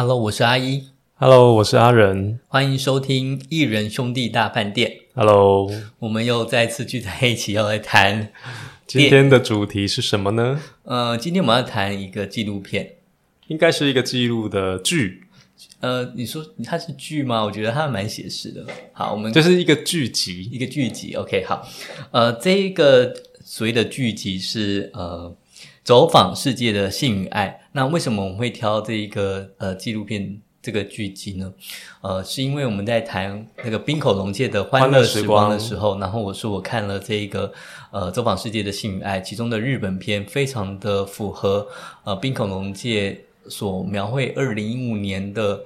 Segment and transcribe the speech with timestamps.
[0.00, 0.84] Hello，我是阿一
[1.16, 2.38] ，Hello，我是阿仁。
[2.46, 5.00] 欢迎收听艺人兄弟大饭店。
[5.12, 8.32] Hello，我们又再次聚在一起，要来谈。
[8.86, 10.60] 今天的主题是什么呢？
[10.84, 12.92] 呃，今天我们要谈一个纪录片。
[13.48, 15.24] 应该是一个记录的剧，
[15.80, 17.42] 呃，你说它是剧吗？
[17.42, 18.64] 我觉得它蛮写实的。
[18.92, 20.48] 好，我们就是一个剧集。
[20.52, 21.14] 一个剧集。
[21.14, 21.68] OK，好，
[22.12, 23.12] 呃，这一个
[23.42, 25.34] 所谓的剧集是呃
[25.88, 27.62] 走访世界的性与爱。
[27.72, 31.50] 那为什么我们会挑这一个呃纪录片这个剧集呢？
[32.02, 37.50] 呃，是因为我们在谈那个冰口龙介的欢乐时光的时候，然后我说我看了这一个
[37.90, 41.66] 呃走访世界的性与爱，其中的日本片非常的符合
[42.04, 45.62] 呃冰口龙介所描绘二零一五年的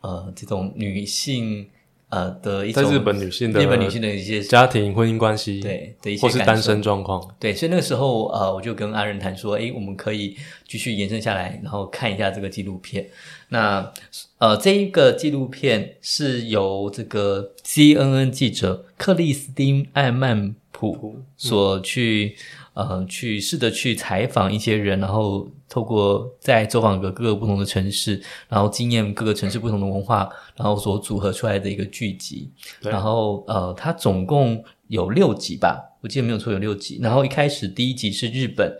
[0.00, 1.68] 呃这种女性。
[2.10, 7.22] 呃的一种在日本女性的日本女性的一些家庭婚姻关系，，对的一些或是单身状况。
[7.38, 10.36] 对，所以那个时候呃，我就跟阿仁谈说，诶，我们可以
[10.66, 13.06] 继续延伸下来，然后看一下这个纪录片。
[13.50, 13.92] 那
[14.38, 22.36] 呃，这一个纪录片是由这个 CNN 记者克里斯汀·艾曼普所去、
[22.78, 32.48] 呃去试着去采访一些人，然后透过在走访各个不同的城市，然后经验各个城市不同的文化，然后所组合出来的一个剧集。
[32.80, 37.00] 然后呃，它总共有六集吧，我记得没有错，有六集。
[37.02, 38.72] 然后一开始第一集是日本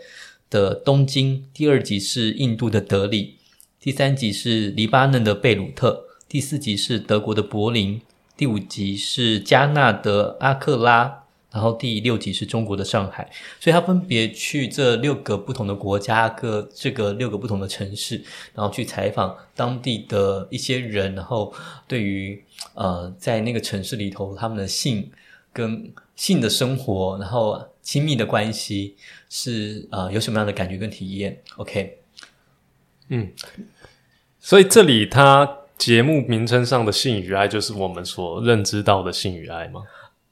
[0.48, 3.34] 的东京，第二集是印度的德里，
[3.80, 8.00] 第三集是黎巴嫩的贝鲁特，第四集是德国的柏林，
[8.36, 11.24] 第五集是加纳的阿克拉。
[11.50, 18.22] 然后第六集是中国的上海，所以他分别去这六个不同的国家，各这个六个不同的城市，
[18.54, 21.52] 然后去采访当地的一些人，然后
[21.86, 25.10] 对于呃在那个城市里头他们的性
[25.52, 28.94] 跟性的生活，然后亲密的关系
[29.30, 31.98] 是呃有什么样的感觉跟体验？OK，
[33.08, 33.32] 嗯
[34.38, 39.82] 所以这里他节目名称上的性与爱，就是我们所认知到的性与爱吗？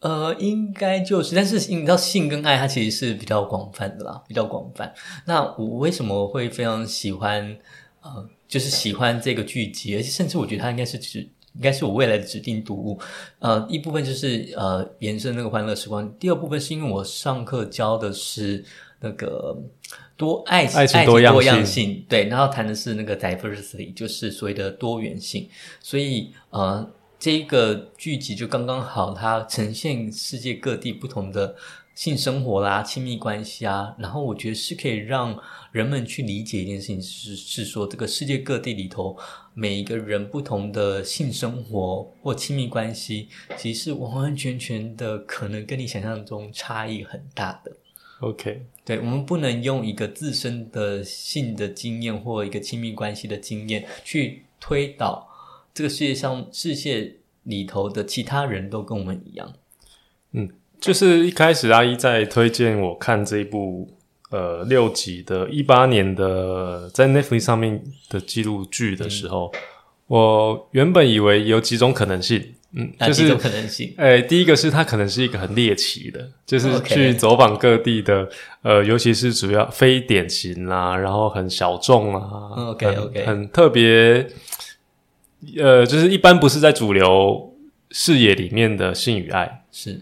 [0.01, 4.93] 呃，应该就是，但是你知道性跟爱它其实是比较广泛的啦，比较广泛。
[5.25, 7.57] 那我为什么会非常喜欢
[8.03, 11.21] 呃，就是喜欢这个剧集，而且甚至我觉得它应该是指
[11.55, 13.01] 应该是我未来的指定读物。
[13.39, 18.63] 呃，一部分就是呃延伸那个欢乐时光，第二部分是因为我上课教的是
[19.01, 19.57] 那个
[20.15, 25.49] 多爱爱情多样性多样性，对，然后谈的是那个 diversity，就是所谓的多元性，
[25.81, 26.87] 所以呃。
[27.19, 31.57] 这个剧集就刚刚好，它呈现世界各地不同的
[31.95, 35.37] 性生活啦、亲密关系啊，然后我觉得是可以让
[35.73, 39.17] 人们去理解一件事情是，是说这个世界各地里头
[39.55, 47.73] 每一个人不同的性生活或亲密关系，其实是完完全全的可能跟你想象中差异很大的。
[48.21, 55.27] OK，对，我们不能用一个自身的性的经验或一个亲密关系的经验去推导
[55.77, 59.53] 这个世界上世界里头的其他人都跟我们一样。
[60.33, 60.49] 嗯
[60.81, 63.87] 就是一开始阿一在推荐我看这一部
[64.31, 69.53] 呃六集的一八年的在 Netflix 上面的纪录剧的时候，
[70.07, 73.93] 我原本以为有几种可能性，嗯，就是可能性？
[73.99, 78.27] 呃，第一个是它可能是一个很猎奇的，就是去走访各地的，
[78.63, 84.27] 呃，尤其是主要非典型啦，然后很小众啊嗯，OK，很 OK 很特别，
[85.59, 87.55] 呃，就是一般不是在主流
[87.91, 90.01] 视野里面的性与爱，是。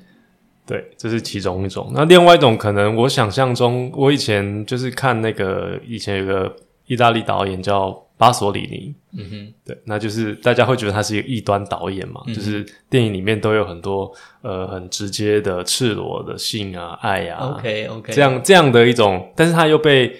[0.67, 1.91] 对，这是其中一种。
[1.95, 6.57] 那另外一种可能，我想象中，我以前就是看那个以前有个
[6.87, 20.17] 意大利导演叫巴索里尼，嗯哼，对，那就是大家会觉得他是一个异端导演嘛，嗯就是电影里面都有很多呃很直接的赤裸的性啊、爱啊 OK OK，这样这样的一种，但是他又被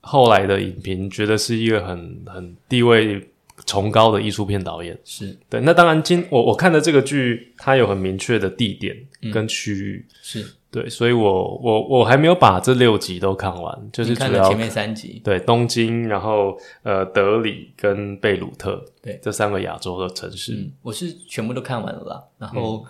[0.00, 3.28] 后来的影评觉得是一个很很地位
[3.66, 4.98] 崇高的艺术片导演。
[5.04, 5.36] 是。
[5.48, 9.30] 对，那当然今我我看的这个剧，它有很明确的地点嗯。
[9.30, 22.84] 跟区域，是，对，所以我我我还没有把这六集都看完，就是主要看了前面三集，对东京，然后呃德里跟贝鲁特，对这三个亚洲的城市，嗯，我是全部都看完了啦，然后。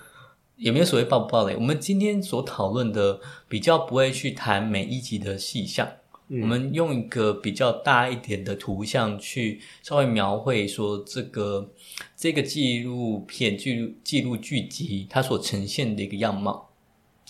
[0.56, 3.19] 也没有所谓爆不爆雷，我们今天所讨论的
[3.49, 5.87] 比较不会去谈每一集的细项，
[6.29, 11.71] 我们用一个比较大一点的图像去稍微描绘说这个
[12.17, 16.71] 这个纪录片记录记录剧集它所呈现的一个样貌。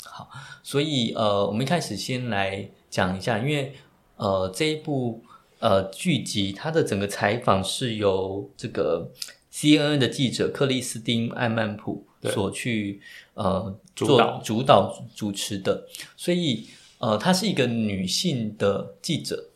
[0.05, 0.29] 好，
[0.63, 3.75] 所以呃，我们一开始先来讲一下，因为
[4.17, 5.21] 呃这一部
[5.59, 9.11] 呃剧集它的整个采访是由这个
[9.53, 13.01] CNN 的记者克里斯汀·艾曼普所去
[13.35, 14.41] 呃做主导。
[14.41, 16.69] 主导主持的，所以
[17.05, 19.51] 呃，她是一个女性的记者，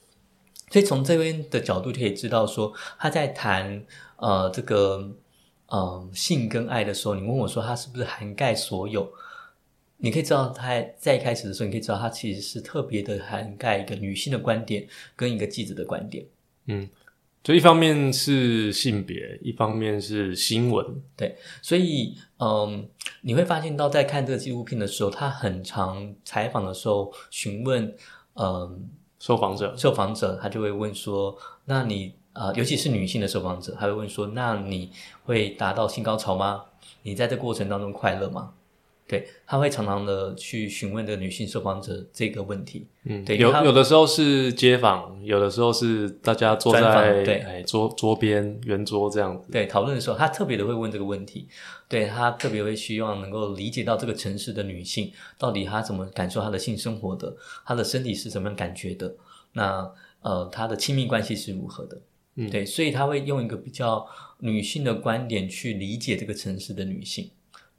[0.71, 3.83] 所以从这边的角度就可以知道说，她在谈
[4.17, 5.11] 呃这个
[5.69, 9.11] 嗯性跟爱的时候，你问我说她是不是涵盖所有？
[9.97, 14.87] 你可以知道她在一开始的时候，你可以知道她其实是特别的涵盖一个女性的观点
[15.17, 16.27] 跟一个记者的观点。
[16.67, 16.87] 嗯，
[17.43, 20.85] 就一方面是性别，一方面是新闻。
[21.17, 22.87] 对，所以嗯，
[23.23, 27.95] 你会发现到在看这个纪录片的时候，他很常采访的时候询问
[28.35, 28.89] 嗯
[29.19, 34.91] 受访者，受访者他就会问说：“那你呃，尤其是女性的受访者，他会问说：那你
[35.25, 36.65] 会达到性高潮吗？
[37.03, 38.53] 你在这过程当中快乐吗？”
[39.09, 42.87] 对，他会常常的去询问这个女性受访者这个问题。
[43.05, 49.51] 嗯，对，有有的时候是街访，有的时候是大家坐在对哎桌桌边圆桌这样子。
[49.51, 51.49] 对讨论的时候，他特别的会问这个问题，
[51.89, 57.35] 对他特别会希望能够理解到这个城市的女性到底她怎么感受她的性生活的，
[57.65, 59.15] 她的身体是怎么样感觉的，
[59.55, 59.91] 那
[60.21, 61.99] 呃她的亲密关系是如何的，
[62.35, 64.07] 嗯对，所以他会用一个比较
[64.41, 67.31] 女性的观点去理解这个城市的女性，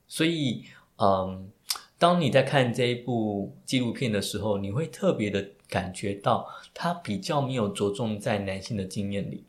[0.07, 0.63] 所以
[1.01, 1.49] 嗯，
[1.97, 9.43] 当你在看这一部纪录片的时候，你会特别的感觉到，他比较没有着重在男性的经验里，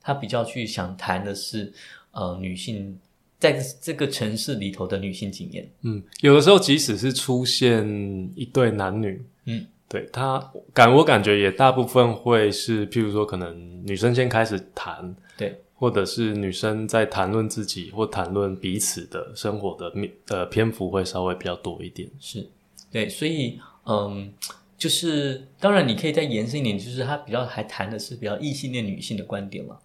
[0.00, 1.72] 他比较去想谈的是
[2.12, 2.98] 呃女性
[3.38, 5.70] 在这个城市里头的女性经验。
[5.82, 7.86] 嗯，有的时候即使是出现
[8.34, 22.08] 一对男女，嗯，对他感我感觉也大部分会是，譬如说可能女生先开始谈，对，或者是女生在谈论自己或谈论彼此的生活的面呃篇幅会稍微比较多一点。
[22.20, 22.48] 是，
[22.90, 24.32] 对，所以嗯，
[24.78, 29.78] 就是当然你可以再延伸一点，就是他比较还谈的是比较异性恋女性的观点嘛。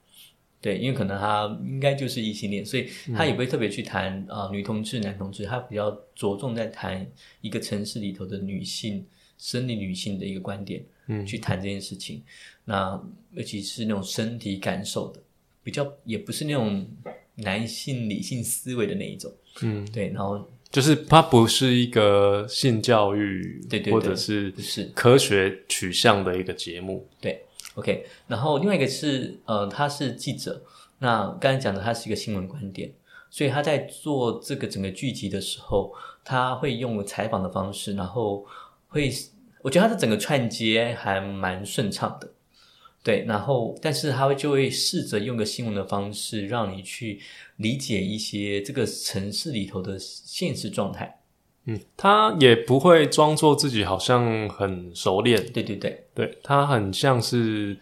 [0.62, 7.09] 对，因为可能他应该就是异性恋，所以他也不会特别去谈啊、女同志、男同志，他比较着重在谈
[7.39, 9.06] 一个城市里头的女性
[9.38, 12.21] 生理女性的一个观点，嗯去谈这件事情。
[12.65, 13.01] 那
[13.31, 15.21] 尤其是那种身体感受的，
[15.69, 16.83] 比较也不是那种
[17.36, 19.31] 男性理性思维的那一种。
[19.62, 27.07] 嗯，对，然后就是它不是一个性教育，对对对或者是不是科学取向的一个节目。
[27.21, 27.44] 对
[27.75, 30.60] ，OK，然后另外一个是呃，他是记者，
[30.98, 32.92] 那刚才讲的他是一个新闻观点，
[33.30, 35.94] 所以他在做这个整个剧集的时候，
[36.25, 38.44] 他会用采访的方式，然后
[38.88, 39.12] 会，
[39.62, 42.31] 我觉得他的整个串接还蛮顺畅的。
[43.10, 47.20] 对，然后但是他会就会试着用个新闻的方式，让你去
[47.56, 51.20] 理解一些这个城市里头的现实状态。
[51.66, 57.76] 嗯，他也不会装作自己好像很熟练，对对对，对他很像是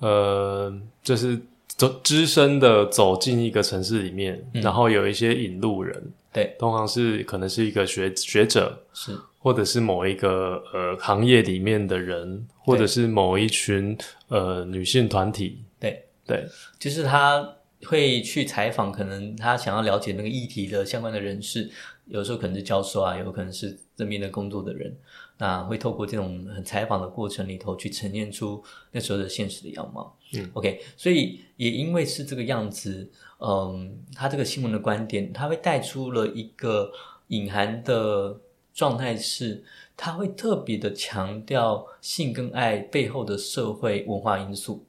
[0.00, 0.70] 呃，
[1.02, 4.60] 就是走资深的走进一个城市里面，嗯。
[4.60, 13.98] 然后有一些引路人，对，通常是可能是一个学学者，是或者是某一个呃行业里面的人，或者是某一群
[14.28, 16.06] 呃女性团体，对。
[16.26, 16.46] 对，
[16.78, 17.56] 就是他
[17.86, 21.68] 会去采访，可能他想要了解那个议题的相关的人士，
[22.06, 24.96] 有时候可能是教授啊，有可能是这边的工作的人，
[25.38, 30.16] 那会透过这种很采访的过程里头去呈现出那时候的现实的样貌。
[30.34, 33.10] 嗯，OK，所以也因为是这个样子，
[33.40, 36.92] 嗯，他这个新闻的观点，他会带出了一个
[37.28, 38.38] 隐含的
[38.80, 39.62] 状态是。
[40.02, 44.82] 他会特别的强调性跟爱背后的社会文化因素，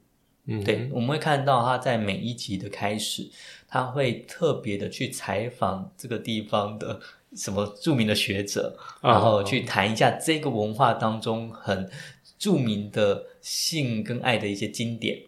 [0.46, 3.28] 嗯，对，我们会看到他在每一集的开始，
[3.68, 6.98] 他会特别的去采访这个地方的
[7.36, 11.90] 什么著名的学者，啊然后去谈一下这个文化当中很
[12.38, 15.18] 著名的性跟爱的一些经典。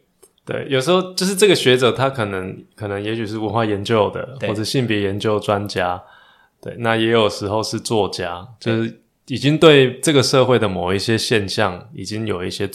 [0.47, 6.03] 对，有时候就是这个学者，他可能可能也许是文化研究的，或者性别研究专家，
[6.65, 12.67] 对，那也有时候是作家，就是已经对这个社会的某一些现象已经有一些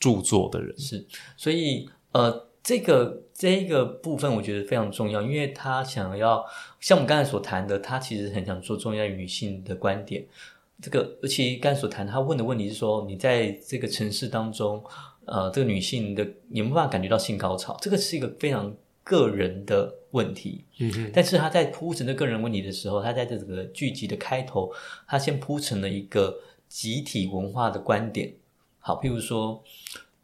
[0.00, 0.76] 著作的人。
[0.76, 6.44] 是，所以呃，这个这个部分我觉得非常重要，因为他想要
[6.80, 10.26] 像我们刚才所谈的，他其实很想说重要女性的观点。
[10.82, 14.82] 这个，而且刚才所谈，他问的问题是说，你在这个城市当中，
[15.24, 17.74] 呃，这个女性的有没有办法感觉到性高潮？
[17.80, 18.74] 这个是一个非常
[19.06, 20.64] 个人的问题。
[20.78, 24.72] 嗯哼，但是他在铺陈这个人问题的时候，他在这个剧集的开头，
[25.06, 26.36] 他先铺陈了一个
[26.68, 28.34] 集体文化的观点。
[28.80, 29.62] 好，譬如说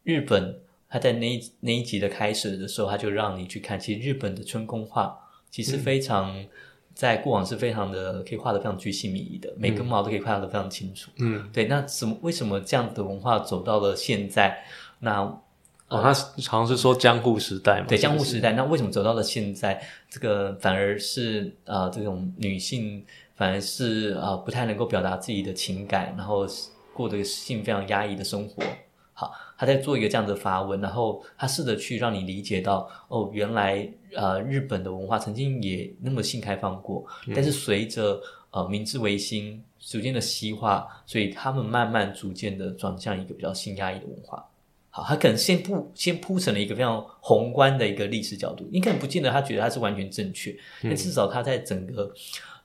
[0.03, 0.59] 日本，
[0.89, 5.17] 他在那一那一集的开始的时候，他就让你去看，其实日本的春宫画
[5.49, 6.45] 其实非常、
[6.93, 11.09] 在过往是非常的可以画的非常居心靡遗的，每根毛都可以画的非常清楚。
[11.19, 14.65] 嗯，对，那什么为什么这样的文化走到了现在？
[14.99, 15.41] 那
[15.93, 26.47] 哦，他是好像是说江户时代嘛，对江户时代，那为什么走到了现在，这个反而是呃这种女性反而是呃不太能够表达自己的情感，然后
[26.93, 28.63] 过得性非常压抑的生活？
[29.13, 38.19] 好，他他在做一个这样的发文，然后他试着去让你理解到，哦，原来呃日本的文化曾经也那么性开放过，但是随着
[38.51, 44.45] 呃明治维新逐渐的西化，所以他们慢慢逐渐的转向一个比较性压抑的文化。
[44.95, 52.13] 好，他可能先铺先铺成了一个非常宏观的一个历史角度，你可能不见得他觉得他是完全正确，但至少他在整个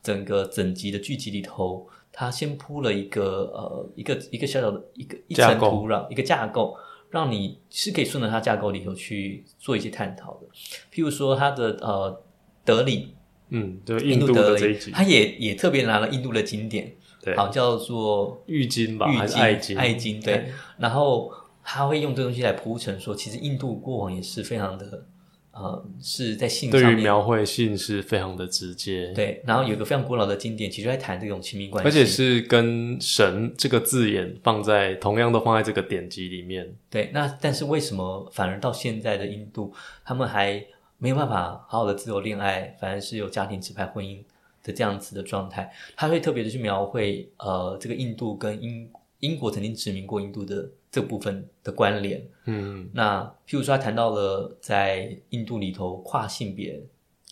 [0.03, 6.77] 整个整集的剧集里头，他先铺了一个呃一个一个小小的一个一层土壤，一个架构，
[7.09, 10.47] 让你是可以顺着它架构里头去做一些探讨的。
[10.93, 12.23] 譬如说他的呃
[12.63, 13.15] 德里，
[13.49, 16.93] 嗯，对，印度德里，的这一集，他也也特别拿了印度的经典，
[17.23, 19.79] 对，好叫做浴巾吧，爱巾？
[19.79, 21.33] 爱巾对，然后
[21.71, 25.05] 他会用这东西来铺陈说，其实印度过往也是非常的
[25.53, 37.11] 呃是在性对于上描绘性是非常的直接，对，然后有一个非常古老的经典，其实就在谈这种亲密关系，而且是跟神这个字眼放在同样都放在这个典籍里面，对。
[37.13, 39.71] 那但是为什么反而到现在的印度，
[40.07, 40.65] 他们还
[40.97, 44.23] 没有办法好好的自由恋爱，反而是有家庭指派婚姻
[44.65, 45.71] 的这样子的状态？
[45.95, 48.89] 他会特别的去描绘呃这个印度跟英
[49.21, 52.27] 英国曾经殖民过印度的这部分的关联。
[52.45, 56.83] 嗯，那譬如说，他谈到了在印度里头跨性别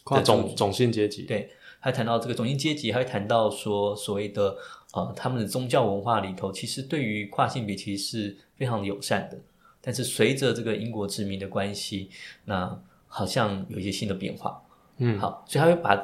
[0.04, 4.56] 跨种种姓阶级，对，还谈到这个种姓阶级，还会谈到说所谓的
[4.92, 9.38] 呃他们的宗教文化里头，其实对于跨性别其实是非常友善的。
[9.80, 12.10] 但是随着这个英国殖民的关系，
[12.44, 14.60] 那好像有一些新的变化。
[14.98, 15.96] 嗯，好，所以他会把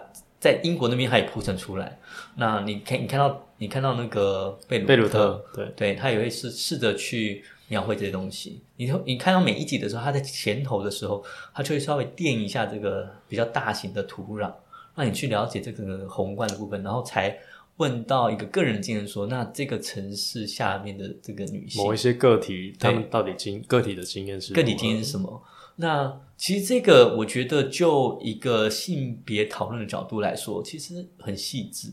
[0.43, 2.01] 在英国那边他也铺陈出来。
[2.35, 8.61] 那你看，你看到你看到那个贝鲁贝鲁特，对，对他也会试试着去描绘这些东西。
[8.77, 14.53] 你你看到每一集的时候，他在前头的时候，他就会稍微垫一下这个比较大型的土壤，
[14.97, 17.39] 让你去了解这个宏观的部分，然后才
[17.77, 25.41] 问到一个个人经验说，那这个城市下面的这个女性某一些个体，他们到底经个体的经验是个体经验是什么？
[25.77, 31.93] 那其实这个我觉得就一个性别讨论的角度来说，其实很细致。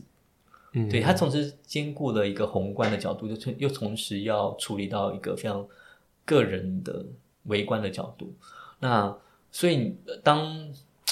[0.72, 5.66] 嗯，对，它同时兼顾了一个宏观的角度，就同又同时要处理到一个非常
[6.24, 7.04] 个人的
[7.44, 8.32] 微观的角度。
[8.78, 9.16] 那
[9.50, 10.68] 所以呃当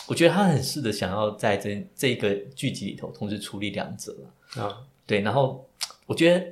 [0.07, 4.63] 我觉得他很试着想要在这这个剧集里头同时处理两者了。
[4.63, 5.67] 啊，对，然后
[6.07, 6.47] 我觉得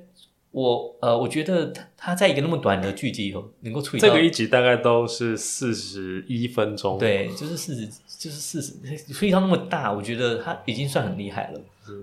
[0.57, 7.87] 我呃，我觉得他他在一个那么短的剧集以后能够处理这个一集大概都是四十一分钟，，对，就是四十，
[8.19, 8.73] 就是四十，
[9.13, 11.61] 所以它那么大，我觉得他已经算很厉害了。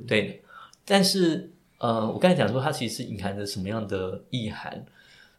[0.08, 0.44] 对，
[0.86, 4.86] 但是呃，我刚才讲说，它其实隐含着什么样的意涵？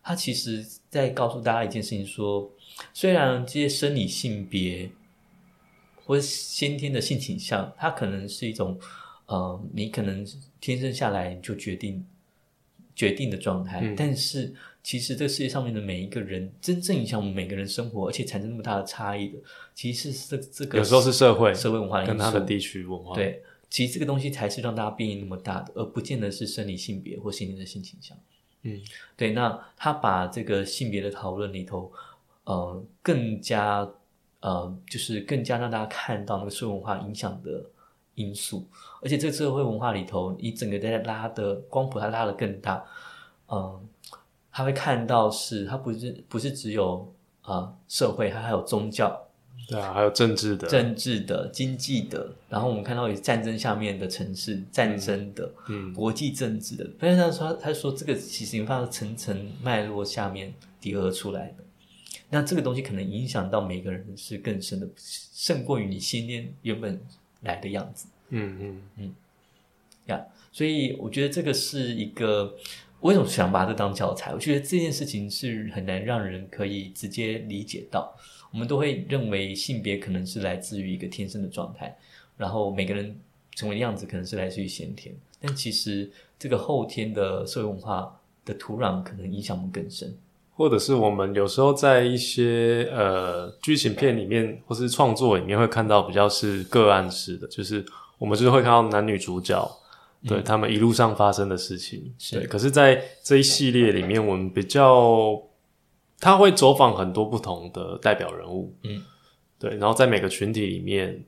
[0.02, 2.50] 它其实在告诉大家一件事情说，
[2.92, 4.90] 虽然这些生理性别
[6.04, 8.76] 或先天的性倾向，它可能是一种
[9.26, 10.26] 呃，你可能
[10.60, 12.04] 天生下来就决定
[12.94, 19.38] 决定的状态，嗯但是其实这个世界上面的每一个人，真正影响我们每个人生活，而且产生那么大的差异的，
[19.74, 28.16] 其实是这这个有时候是社会社会文化跟他的地区文化，，对，其实这个东西才是让大家变异那么大的，而不见得是生理性别或心理的性倾向。
[28.62, 28.80] 嗯，
[29.16, 29.32] 对。
[29.32, 31.90] 那他把这个性别的讨论里头，
[32.44, 33.88] 呃，更加
[34.40, 37.64] 呃，就是更加让大家看到那个社会文化影响的
[38.14, 38.66] 因素，
[39.02, 42.84] 而且这个社会文化里头，你整个在拉的光谱，它拉的更大，
[43.48, 43.80] 嗯、
[44.50, 49.20] 他会看到是它不是不是只有啊、呃社会，它还有宗教。
[49.66, 56.86] 对啊，还有政治的，政治的、经济的，然后我们看到有战争下面的城市、战争的、嗯国际政治的。
[56.98, 61.64] 但是他说，他说这个其实你放在层层脉络下面叠合出来的。
[62.28, 67.00] 那这个东西可能影响到每个人是更深的，胜过于你先天原本
[67.44, 69.14] 来的样子嗯嗯嗯，
[70.06, 70.20] 呀。
[70.50, 72.54] 所以我觉得这个是一个，
[73.00, 74.32] 我为什么想把这当教材？
[74.32, 78.14] 我觉得这件事情是很难让人可以直接理解到。
[78.52, 81.96] 我们都会认为性别可能是来自于一个天生的状态，
[82.36, 83.18] 然后每个人
[83.56, 86.08] 成为的样子可能是来自于先天，但其实
[86.38, 90.16] 这个后天的社会文化的土壤可能影响我们更深。
[90.54, 97.84] 或者是我们有时候在一些呃剧情片里面或是创作里面会看到比较是个案式的，就是
[98.18, 99.70] 我们就是会看到男女主角。
[100.26, 102.46] 对他们一路上发生的事情，对。
[102.46, 105.38] 可是，在这一系列里面，我们比较，
[106.18, 109.02] 他会走访很多不同的代表人物，嗯，
[109.58, 109.76] 对。
[109.76, 111.22] 然后在每个群体里面，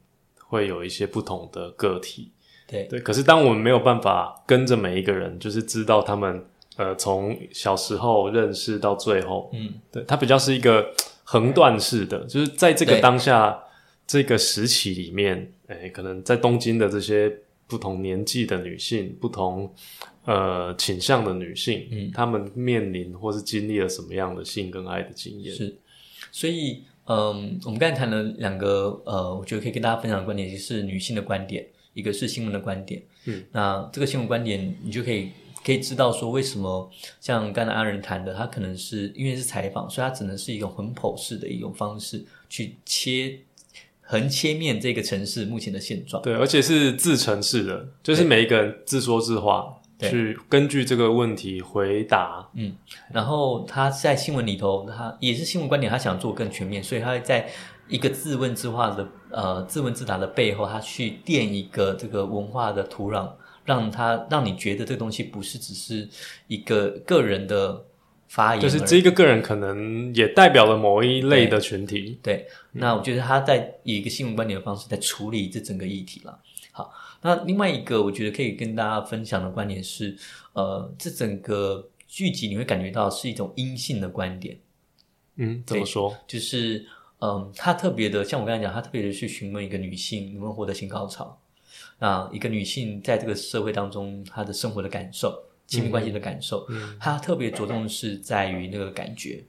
[0.47, 2.33] 会有一些不同的个体，
[2.67, 2.99] 对对。
[3.01, 10.93] 可是，当我们没有办法跟着每一个人，就是知道他们呃从小时候认识到最后，嗯，对，它比较是一个
[11.25, 13.59] 横断式的，就是在这个当下
[14.07, 17.33] 这个时期里面，诶，可能在东京的这些
[17.67, 19.73] 不同年纪的女性、不同
[20.25, 25.55] 呃倾向的女性，嗯她们面临或是经历了什么样的性跟爱的经验？
[25.55, 25.77] 是，
[26.31, 31.65] 所以嗯，我们刚才谈了两个呃，我觉得可以跟大家分享的观点，就是女性的观点，
[31.95, 33.03] 一个是新闻的观点。
[33.25, 35.31] 嗯，那这个新闻观点，你就可以
[35.67, 36.89] 可以知道说，为什么
[37.21, 43.41] 像刚才阿仁谈的，他可能是因为是采访，所以他只能是一种很剖式的一种方式去切
[44.01, 46.23] 横切面这个城市目前的现状。
[46.23, 52.49] 对，而且是自陈式的，就是每一个人自说自话，对去根据这个问题回答。
[52.55, 52.77] 嗯
[53.13, 57.49] 然后他在新闻里头，他也是新闻观点，他想做更全面，所以他会在
[57.89, 63.29] 一个自问自话的呃自问自答的背后，他去垫一个这个文化的土壤，
[63.67, 66.09] 让他让你觉得这个东西不是只是
[66.47, 67.85] 一个个人的
[68.29, 72.19] 发言，就是这个个人可能也代表了某一类的群体。
[72.23, 76.41] 对，那我觉得他在以一个新闻观点的方式在处理这整个议题了。
[76.73, 76.93] 好，
[77.23, 80.17] 那另外一个我觉得可以跟大家分享的观点是，
[80.53, 84.59] 呃，这整个剧集你会感觉到是一种阴性的观点。
[85.37, 86.17] 嗯，怎么说？
[86.27, 86.85] 就是
[87.21, 91.39] 嗯，他特别的，像我刚才讲，他特别的去询问一个女性能不能获得性高潮。
[91.99, 95.35] 那一个女性在这个社会当中，她的生活的感受、
[95.67, 99.45] 亲密关系的感受，嗯她特别着重的是在于那个感觉。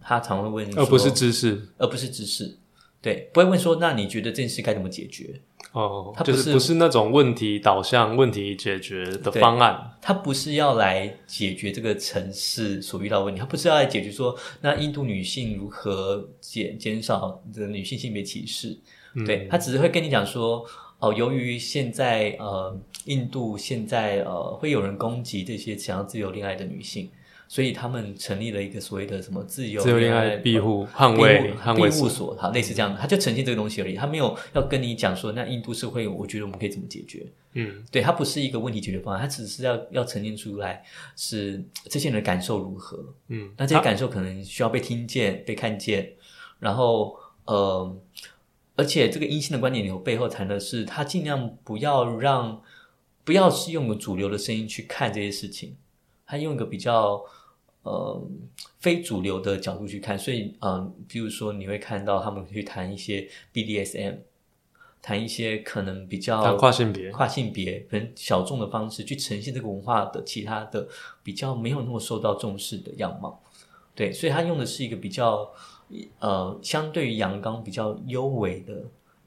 [0.00, 2.58] 她常会问，而不是知识而不是知识，
[3.00, 5.40] 对，不会问说，那你觉得这件事该怎么解决？
[5.72, 9.92] 哦它，不就是是不是那种问题导向、问题解决的方案。
[10.02, 18.78] 他不是要来解决这个城市所遇到的问题，他不是要来解决说，那印度女性如何减减少的女性性别歧视，
[19.14, 20.62] 嗯对他只是会跟你讲说，
[20.98, 27.10] 哦，由于现在呃印度现在呃会有人攻击这些想要自由恋爱的女性，
[27.48, 37.26] 所以他们成立了一个所谓的什么自由自由恋爱庇护、捍卫、捍卫庇护所，好，类似这样的，他就呈现这个东西而已，他没有要跟你讲说，那印度社会，我觉得我们可以怎么解决。
[37.56, 40.82] 嗯对，它不是一个问题解决方案，它只是要要呈现出来
[41.14, 42.98] 是这些人的感受如何。
[43.28, 46.14] 嗯，那这些感受可能需要被听见、被看见，
[46.58, 47.96] 然后呃，
[48.76, 52.60] 而且这个阴性的观点里头背后谈的是，他尽量不要让
[53.22, 55.76] 不要是用个主流的声音去看这些事情，
[56.26, 57.22] 他用一个比较
[57.82, 58.20] 呃
[58.80, 64.18] 非主流的角度去看，所以嗯、呃，比如说你会看到他们去谈一些 BDSM，
[65.00, 70.88] 谈一些可能比较跨性别跨性别很小众的方式去呈现这个文化的其他的
[71.22, 73.40] 比较没有那么受到重视的样貌。
[73.94, 75.48] 对，所以他用的是一个比较
[76.18, 78.72] 呃，相对于阳刚比较幽微的、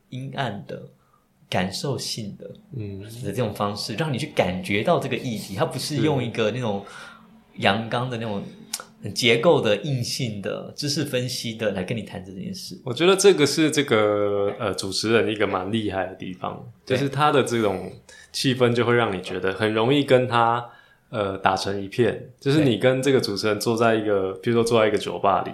[0.10, 0.82] 阴暗的、
[1.50, 5.56] 感受性的嗯的这种方式，让你去感觉到这个议题。
[5.56, 6.84] 它不是用一个那种
[7.58, 8.44] 阳刚的那种
[9.02, 12.78] 很结构的、硬性的知识分析的来跟你谈这件事。
[12.84, 17.92] 我觉得这个是这个呃主持人一个蛮厉害的地方，就是他的这种
[18.34, 20.68] 气氛就会让你觉得很容易跟他
[21.10, 22.30] 呃打成一片。
[22.40, 25.52] 就是你跟这个主持人坐在一个，比如说坐在一个酒吧里，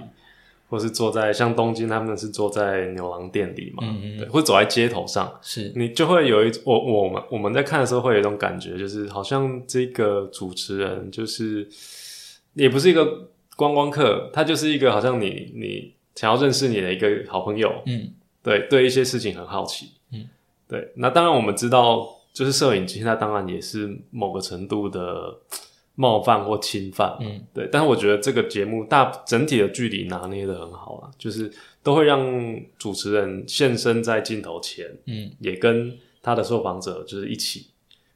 [0.69, 4.17] 或是坐在像东京他们是坐在牛郎店里嘛，嗯嗯。
[4.17, 5.71] 对，或者走在街头上，是。
[5.75, 11.67] 你就会有一我我们我们在看的时候会有一种感觉，就是好像这个主持人就是
[12.53, 18.09] 也不是一个观光客，他就是一个好像你你想要认识你的一个好朋友，嗯，
[18.41, 20.27] 对对一些事情很好奇，嗯，
[20.67, 20.91] 对。
[20.95, 25.37] 那当然我们知道，就是摄影机，它当然也是某个程度的
[25.95, 27.69] 冒犯或侵犯，嗯，对。
[27.71, 31.49] 但是我觉得这个节目大整体的距离拿捏的很好啊，就是
[31.81, 32.19] 都会让
[32.77, 37.67] 主持人现身在镜头前，嗯，也跟他的受访者就是一起。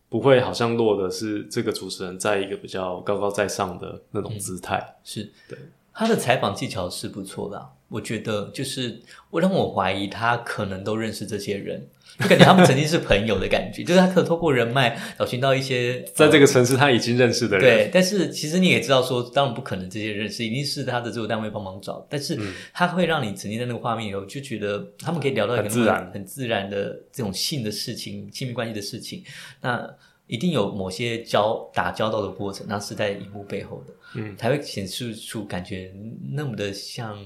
[0.09, 5.59] 不会好像落的是这个主持人在一个比较高高在上的那种姿态，是对
[5.93, 11.87] 他的采访技巧是不错的啊、我觉得就是我让我怀疑他可能都认识这些人，
[12.19, 22.53] 就感觉他们曾经是朋友的感觉，就是他可能透过人脉找寻到一些在这个城市他已经认识的人，对，但是其实你也知道说，当然不可能这些认识，一定是他的制作单位帮忙找，但是嗯。
[22.73, 26.11] 他会让你沉浸在那个画面以后，就觉得他们可以聊到一个很自然。
[26.11, 29.23] 很自然的这种性的事情、亲密关系的事情，
[29.61, 29.87] 那
[30.27, 35.91] 一定有某些交打交道的过程，那是在荧幕背后的，嗯，才会显示出感觉
[36.31, 37.17] 那么的像，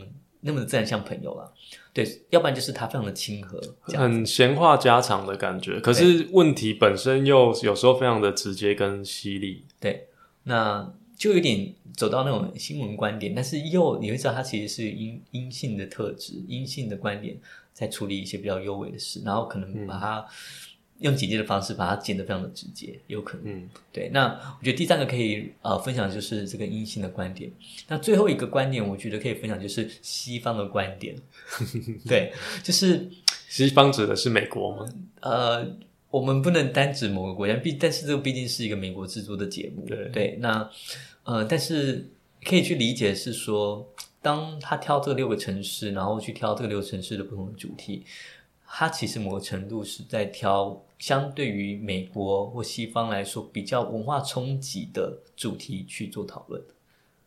[0.41, 1.51] 那么的自然像朋友啦。
[1.93, 5.79] 对，要不然就是他非常的亲和，很闲话家常的感觉。
[5.79, 9.65] 可是问题本身又有时候非常的直接跟犀利。
[9.79, 10.07] 对，
[10.43, 17.37] 那就有点走到那种新闻观点，但是又你会知道他其实是阴阴性的特质、阴性的观点，
[17.73, 20.25] 在处理一些比较优美的事，然后可能把它、
[21.01, 23.53] 用剪接的方式把它剪得非常的直接，有可能。
[23.53, 24.27] 嗯对，那
[24.59, 27.51] 我觉得第三个可以呃分享就是这个阴性的观点。
[27.87, 31.15] 那最后一个观点，我觉得可以分享就是西方的观点。
[32.07, 32.31] 对，
[32.63, 33.09] 就是
[33.49, 34.85] 西方指的是美国吗？
[35.19, 35.67] 呃，
[36.09, 40.69] 我们不能单指某个国家，毕但是这个毕竟是一个美国制作的节目，对对，那
[41.23, 42.09] 呃，但是
[42.45, 43.87] 可以去理解是说，
[44.21, 48.03] 当他挑这六个城市，然后去挑这个六个城市的不同的主题，
[48.67, 56.61] 他其实某个程度是在挑相对于美国或西方来说比较文化冲击的主题去做讨论。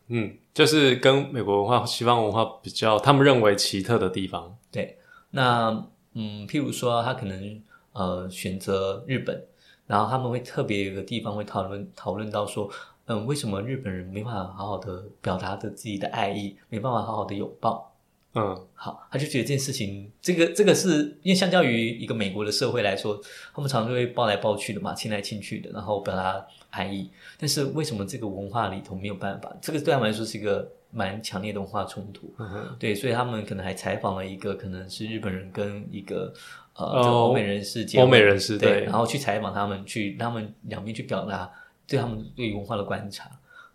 [0.07, 4.57] 嗯，就是跟美国文化、西方文化比较，他们认为奇特的地方。
[4.71, 4.97] 对，
[5.31, 7.61] 那嗯，譬如说他可能
[7.91, 9.45] 呃选择日本，
[9.87, 12.69] 然后他们会特别有个地方会讨论讨论到说，
[13.07, 17.91] 嗯，为什么日本人没办法好好的表达的自己的爱意，没办法好好的拥抱？
[18.35, 23.19] 嗯好，他就觉得这件事情，这个这个是因为相较于一个美国的社会来说，
[23.53, 27.09] 他们常常就会抱来抱去的嘛，亲来亲去的，然后表达爱意。
[27.39, 29.55] 但是为什么这个文化里头没有办法？
[29.61, 32.33] 这个对他们来说是一个蛮强烈的文化冲突。
[32.37, 36.33] 嗯对，所以他们可能还采访了一个可能是日本人跟一个
[36.75, 41.49] 呃哦这个欧美人士结，欧美人士对，对然后去采访他们，去他们两边去表达
[41.87, 43.31] 对他们对于文化的观察。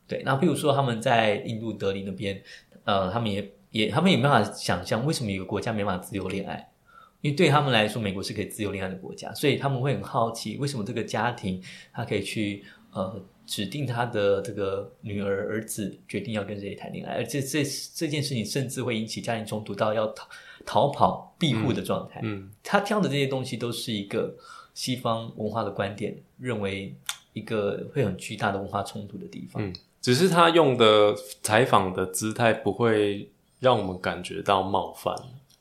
[0.06, 2.42] 对，那比如说他们在印度德里那边，
[2.84, 6.70] 呃，他们也也他们也没办法想象为什么一个国家没办法自由恋爱，
[7.20, 17.62] 因为对他们来说，美国是可以自由恋爱的国家，所以他们会很好奇为什么这个家庭他可以去呃指定他的这个女儿儿子决定要跟谁谈恋爱，而且这
[17.94, 20.28] 这件事情甚至会引起家庭冲突到要逃
[20.64, 22.20] 逃跑庇护的状态。
[22.22, 24.34] 嗯他挑的这些东西都是一个
[24.74, 26.94] 西方文化的观点，认为
[27.32, 29.62] 一个会很巨大的文化冲突的地方。
[29.62, 33.28] 嗯，只是他用的采访的姿态不会
[33.60, 35.14] 让我们感觉到冒犯，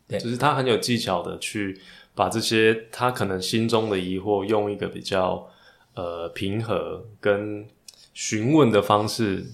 [0.08, 0.18] 对。
[0.18, 1.80] 就是他很有技巧的去
[2.16, 5.48] 把这些他可能心中的疑惑，用一个比较
[5.94, 7.68] 呃平和跟
[8.14, 9.46] 询问的方式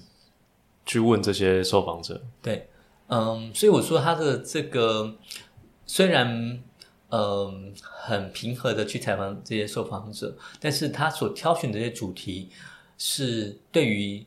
[0.84, 2.22] 去问这些受访者。
[2.40, 2.68] 对，
[3.08, 5.16] 嗯，所以我说他的这个
[5.84, 6.60] 虽然
[7.10, 12.48] 嗯很平和的去采访这些受访者，但是他所挑选的这些主题
[12.98, 14.24] 是对于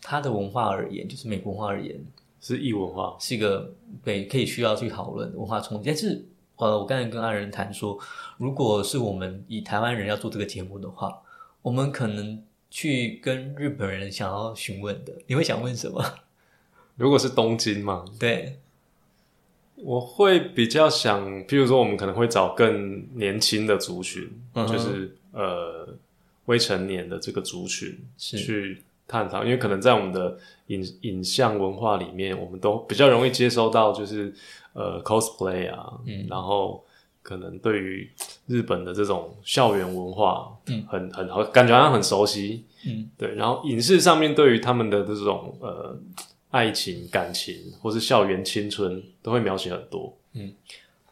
[0.00, 2.00] 他的文化而言，就是美国文化而言，
[2.40, 3.72] 是异文化，是一个
[4.04, 5.88] 对可以需要去讨论的文化冲击。
[5.88, 6.24] 但是
[6.56, 7.98] 呃，我刚才跟阿仁谈说，
[8.36, 11.22] 如果是我们以台湾人要做这个节目的话，
[11.62, 16.04] 我们可能去跟日本人想要询问的，你会想问什么？
[16.96, 18.58] 如果是东京嘛， 对，
[19.76, 25.88] 我会比较想，譬如说，我们可能会找更年轻的族群，嗯就是呃
[26.46, 34.32] 未成年的这个族群是去探讨，因为可能在我们的影影像文化里面，我们都比较容易接收到，就是
[34.74, 36.26] 呃 cosplay 啊，嗯。
[36.28, 36.84] 然后
[37.22, 38.08] 可能对于
[38.46, 40.84] 日本的这种校园文化，嗯。
[40.86, 43.08] 很很好，感觉好像很熟悉，嗯。
[43.16, 45.98] 对，然后影视上面对于他们的这种呃
[46.50, 50.14] 爱情、感情或是校园青春，都会描写很多。
[50.34, 50.52] 嗯。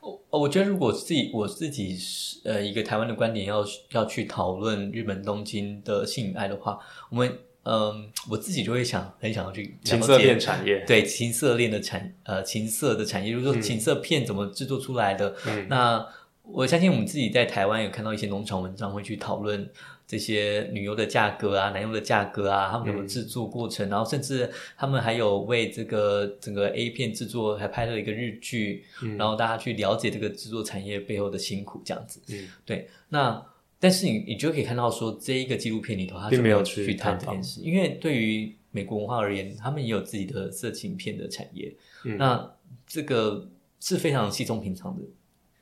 [0.00, 6.78] 我我觉得如果自己我自己是呃一个台湾的观点要要去讨论日本东京的性与爱的话，
[7.10, 13.60] 我们嗯、我自己就会想很想要去了解情色片产业，对情色恋的产呃情色的产业，就是说嗯。
[13.60, 15.34] 情色片怎么制作出来的。
[15.46, 15.66] 嗯。
[15.68, 16.06] 那
[16.42, 19.68] 我相信我们自己在台湾有看到一些农场文章会去讨论
[20.06, 23.08] 这些女优的价格啊、男优的价格啊，他们怎么嗯。
[23.08, 24.48] 制作过程，然后甚至
[24.78, 29.16] 他们还有为这个整个 A 片制作还拍了一个日剧，嗯。
[29.16, 32.20] 然后大家去了解这个制作产业背后的辛苦，这样子。
[32.28, 32.48] 嗯。
[32.64, 33.44] 对，那
[33.78, 42.54] 但是你你就可以看到说，这一个纪录片里头，他并没有去探讨这件事，因为对于美国文化而言，他们也有自己的色情片的产业，嗯那
[42.86, 43.48] 这个
[43.80, 45.02] 是非常稀松平常的。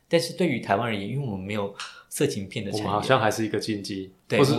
[0.09, 1.75] 但是对于台湾而言，因为我们没有
[2.09, 4.55] 色情片的我们好，像还是一个禁忌，对或是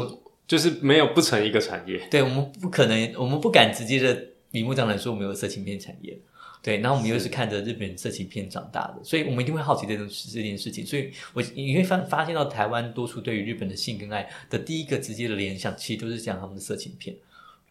[0.47, 1.97] 就是没有不成一个产业。
[2.11, 6.19] 对我们不可能，我们不敢直接的明目张胆说我们有色情片产业。
[6.65, 10.83] 对，然后我们又是看着日本色情片长大的，所以我们一定会好奇这种这件事情。
[10.83, 17.15] 所以我你会发发现到台湾多数对于日本的性跟爱的第一个直接的联想，其实都是讲他们的色情片。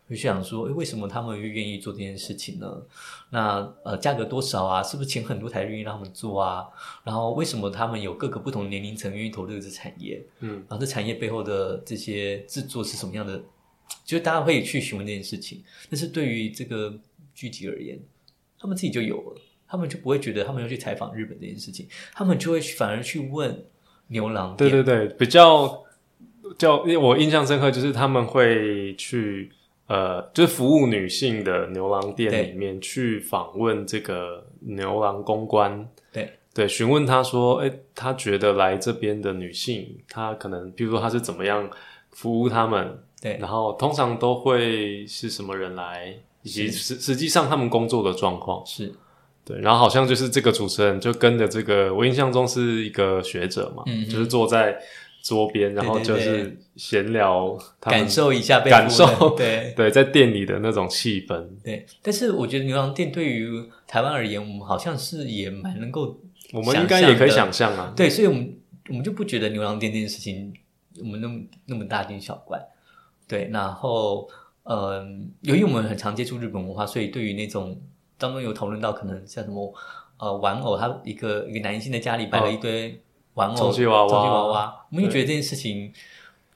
[0.06, 2.82] 会想说，诶，为什么他们会愿意做这件事情呢？
[3.30, 4.80] 那呃，价格多少啊？
[4.80, 6.68] 是不是请很多才愿意让他们做啊？
[7.02, 10.24] 然后为什么他们有各个不同年龄层愿意投入这产业？
[10.38, 13.42] 嗯，然后这产业背后的这些制作是什么样的？
[14.04, 16.96] 就是大家会去询问这件事情，但是对于这个
[17.34, 17.98] 剧集而言，
[18.64, 19.36] 他们自己就有了，
[19.68, 23.62] 他们就不会觉得他们要去采访日本这件事情，他们就会反而去问
[24.06, 24.70] 牛郎店。
[24.70, 25.84] 对对对，比较
[26.56, 29.52] 叫因为我印象深刻，就是他们会去
[29.86, 36.32] 呃，就是服务女性的牛郎店对里面去访问这个牛郎公关，对。
[36.54, 41.68] 对，询问他说，哎，他觉得来这边的女性，她可能，比如说她是怎么样
[42.12, 43.36] 服务他们，对。
[43.38, 48.64] 然后通常都会是什么人来，以及实实际上他们工作的状况。
[48.64, 48.94] 是，
[49.44, 54.78] 对，然后好像就是这个主持人就跟着这个，我印象中是一个学者嘛，嗯就是坐在
[55.22, 61.44] 桌边，然后就是闲聊他们感受一下被感受对 对在店里的那种气氛。
[61.64, 61.84] 对。
[62.00, 63.48] 但是我觉得牛郎店对于
[63.86, 66.20] 台湾而言，我们好像是也蛮能够
[66.52, 68.54] 我们应该也可以想象啊，对，所以我们
[68.90, 70.52] 我们就不觉得牛郎店这件事情
[71.00, 72.60] 我们那么那么大惊小怪。
[73.26, 74.28] 对，然后
[74.64, 77.80] 嗯，由于我们很常接触日本文化，所以对于那种
[78.18, 79.72] 当中有讨论到可能像什么
[80.18, 83.00] 呃玩偶，他一个一个男性的家里摆了一堆
[83.34, 85.92] 玩偶、充气娃娃充气娃娃，我们就觉得这件事情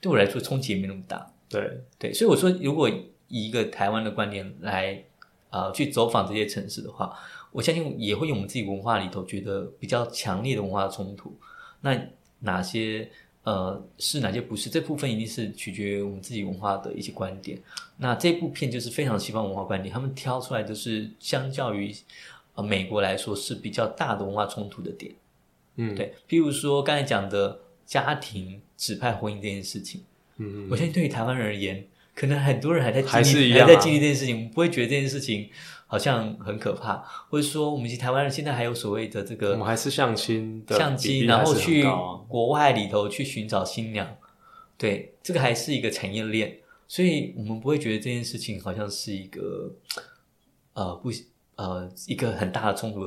[0.01, 1.31] 对我来说冲击也没那么大。
[1.47, 5.03] 对，对，所以我说，如果以一个台湾的观点来
[5.49, 7.15] 呃去走访这些城市的话，
[7.51, 11.37] 我相信也会有我们自己文化里头觉得比较强烈的文化冲突。
[11.81, 11.99] 那
[12.39, 13.09] 哪些
[13.43, 14.69] 呃是哪些不是？
[14.69, 17.57] 这部分一定是取决于我们自己文化的一些观点。
[17.97, 21.93] 那这部片就是非常西方文化观点，他们挑出来的是相较于
[22.55, 25.13] 呃美国来说是比较大的文化冲突的点。
[25.75, 30.01] 嗯，，对，譬如说刚才讲的家庭指派婚姻这件事情。
[30.41, 35.49] 嗯我相信对于台湾人而言，可能很多人还在经历还是一样啊还在经历这件事情，不会觉得这件事情
[35.89, 41.83] 好像很可怕，或者说我们其实台湾人现在还有所谓的这个我们还是相亲的相比机，例还是很然后去
[42.27, 44.07] 国外里头去寻找新娘，
[44.77, 49.73] 对，这个还是一个产业链，所以我们不会觉得这件事情好像是一个
[50.73, 51.09] 呃不
[51.55, 53.01] 呃一个很大的冲突。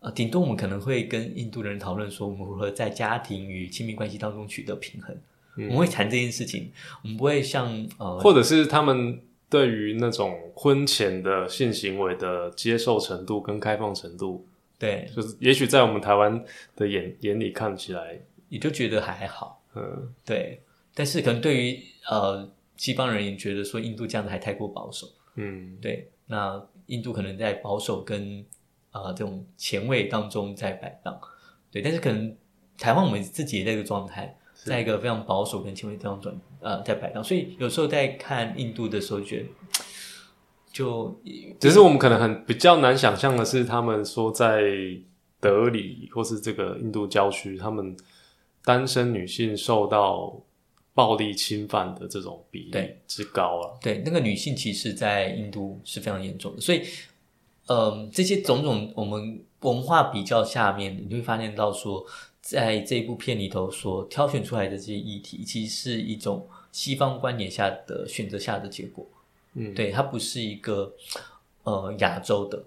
[0.00, 5.16] 呃，顶多我们可能会跟印度人讨论说，我们如何在家庭与亲密关系当中取得平衡。
[5.56, 6.70] 我们会谈这件事情，
[7.02, 7.66] 我们不会像
[7.98, 14.46] 呃，或者是他们对于那种婚前的性行为的接受程度跟开放程度，
[14.78, 16.44] 对，就是也许在我们台湾
[16.76, 20.60] 的眼眼里看起来，也就觉得还好，嗯，对。
[20.94, 25.06] 但是可能对于呃西方人也觉得说印度这样子还太过保守，
[25.36, 26.10] 嗯，对。
[26.26, 28.44] 那印度可能在保守跟
[28.92, 31.18] 呃这种前卫当中在摆荡，
[31.70, 31.80] 对。
[31.80, 32.36] 但是可能
[32.76, 39.46] 台湾我们自己也在这个状态，在一个非常保守跟前卫这样转呃在摆荡，所以有时候在看印度的时候，觉得
[40.72, 41.20] 就
[41.58, 44.62] 只是我们可能很比较难想象的是，他们说在
[45.40, 47.96] 德里或是这个印度郊区，他们
[48.64, 50.40] 单身女性受到
[50.94, 53.78] 暴力侵犯的这种比例之高啊。
[53.80, 56.82] 对，那个女性歧视在印度是非常严重的，所以，
[57.66, 62.04] 嗯、这些种种我们文化比较下面，你就会发现到说，
[62.48, 69.06] 在这部片里头所挑选出来的这些议题，其实是一种西方观点下的选择下的结果。
[69.52, 70.90] 嗯，对，它不是一个
[71.64, 72.64] 呃亚洲的，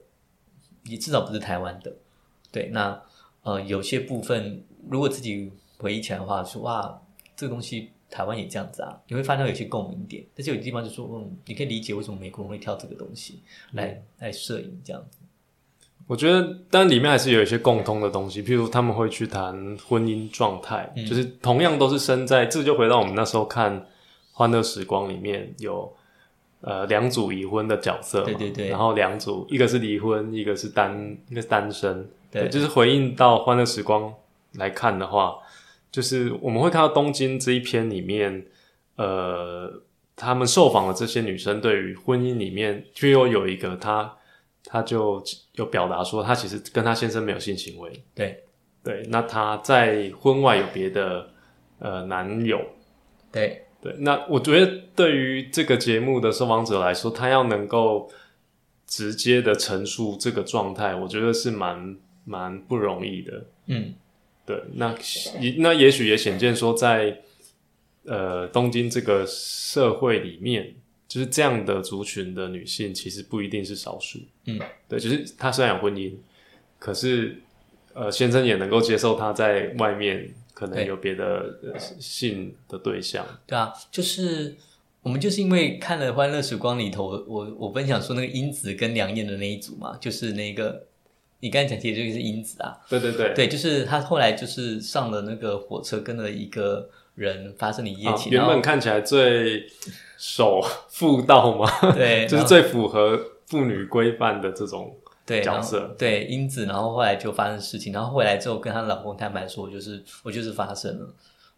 [0.83, 1.91] 也至少不是台湾的。
[2.51, 3.01] 对，那
[3.41, 7.01] 呃有些部分如果自己回忆起来的话，说哇，
[7.35, 10.23] 这个东西台湾也这样子啊，你会发现有些共鸣点。
[10.35, 13.41] 但是有些地方就说，嗯，你可以理解为什么美国人会挑这个东西
[13.71, 15.17] 来、来摄影这样子。
[16.11, 19.55] 我觉得，但里面还是有一些共通的东西，譬如他们会去谈
[19.87, 21.05] 婚姻状态，嗯。
[21.05, 23.79] 就是同样都是生在，这就回到我们那时候看
[24.33, 25.89] 《欢乐时光》里面有
[26.59, 32.49] 呃两组已婚的角色嘛，对对对然后两组一个是离婚，一个是单，一个是单身，对。
[32.49, 34.03] 就是回应到《欢乐时光》
[34.59, 35.37] 来看的话，
[35.93, 38.47] 就是我们会看到东京这一篇里面，
[38.97, 39.81] 呃，
[40.17, 44.13] 他们受访的这些女生对于婚姻里面，就又有一个她，
[44.65, 48.43] 她就有表达说，他其实跟他先生没有性行为，对。
[48.83, 51.29] 对，那他在婚外有别的
[51.77, 52.59] 呃男友，
[53.31, 53.65] 对。
[53.79, 58.11] 对，那我觉得对于这个节目的受访者来说，他要能够
[58.85, 63.45] 直接的陈述这个状态，我觉得是蛮蛮不容易的。
[63.65, 63.95] 嗯，
[64.45, 64.95] 对，那
[65.39, 67.21] 也那也许也显见说在，
[68.05, 70.75] 呃东京这个社会里面，
[71.11, 74.17] 就是这样的族群的女性，其实不一定是少数。
[74.45, 76.13] 嗯，对，就是她虽然有婚姻，
[76.79, 77.37] 可是
[77.93, 83.25] 呃先生也能够接受她在外面可能有别的、呃、性的对象。
[83.45, 84.55] 对啊，就是
[85.01, 90.87] 我们就是因为看了《欢乐时光》里头，我我我分享说那个英子跟梁燕的那一组嘛，就是那个
[91.41, 96.89] 你刚才讲起的这个是英子啊，对对对，对，就是她后来就是上了那个火车，跟了一个
[97.21, 99.65] 人发生你一夜啊情，原本看起来最
[100.17, 104.95] 守妇道嘛，对， 就是最符合妇女规范的这种。
[105.23, 111.07] 对角色对英子，然后后来就发生事情，然后回来之后跟她老公坦白说，我就是我就是发生了，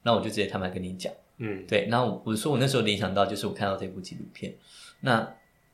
[0.03, 1.11] 那我就直接坦白跟你讲。
[1.37, 4.53] 嗯对，那我我说我那时候联想到就是我看到这部纪录片，
[4.99, 5.27] 那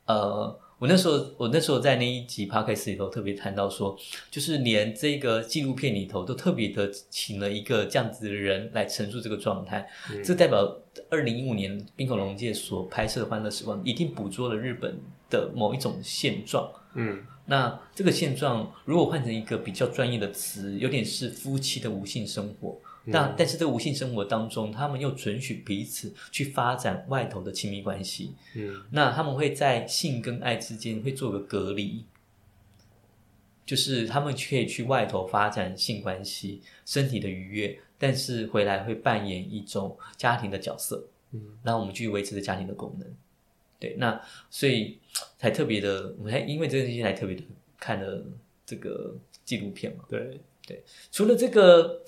[0.05, 3.97] 呃，我那时候我那时候在那一集 podcast 里头特别谈到说，
[4.31, 10.23] 就是连这个纪录片里头都特别的请了一个这样子的人来陈述这个状态，嗯。
[10.23, 10.73] 这代表
[11.09, 14.97] 二零一五年冰口龙介所拍摄的《欢乐时光》一定捕捉了日本
[15.29, 16.71] 的某一种现状。
[16.95, 17.21] 嗯。
[17.45, 22.77] 那这个现状，如果换成一个比较专业的词，有点是夫妻的无性生活，
[23.11, 28.33] 那但是这个无性生活当中，他们又准许彼此去发展外头的亲密关系。
[28.55, 32.05] 嗯那他们会在性跟爱之间会做个隔离，
[33.65, 41.07] 就是他们可以去外头发展性关系，身体的愉悦，但是回来会扮演一种家庭的角色。
[41.31, 43.07] 嗯，那我们继续维持着家庭的功能。
[43.79, 44.19] 对，那
[44.49, 44.99] 所以
[45.37, 47.43] 才特别的，我们还因为这个事情才特别的
[47.79, 48.25] 看了
[48.65, 50.03] 这个纪录片嘛。
[50.09, 52.03] 对对，除了这个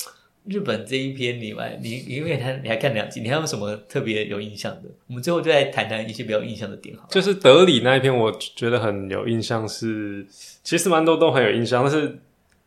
[0.46, 4.90] 日本这一篇你来，你因为他你还看两集，你还有什么特别有印象的？
[5.08, 7.08] 我们最后就来谈谈一些比较有印象的点好了。
[7.12, 10.26] 就是德里那一篇，我觉得很有印象是，
[10.64, 12.18] 其实蛮多都很有印象，但是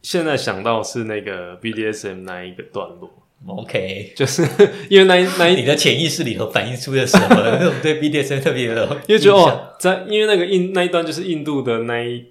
[0.02, 3.10] 现在想到是那个 BDSM 那一个段落
[3.46, 4.42] ，OK，就是
[4.88, 7.28] 因为那一那一你的潜意识里头反映出了什么？
[7.30, 12.24] 那种对 BDSM 特别的因为觉得哦，在因为那个印那一段就是印度的那一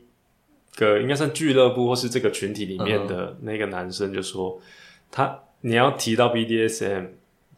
[0.76, 4.60] 个应该算俱乐部或是这个群体里面的那个男生就说，
[5.14, 7.10] 他你要提到 BDSM，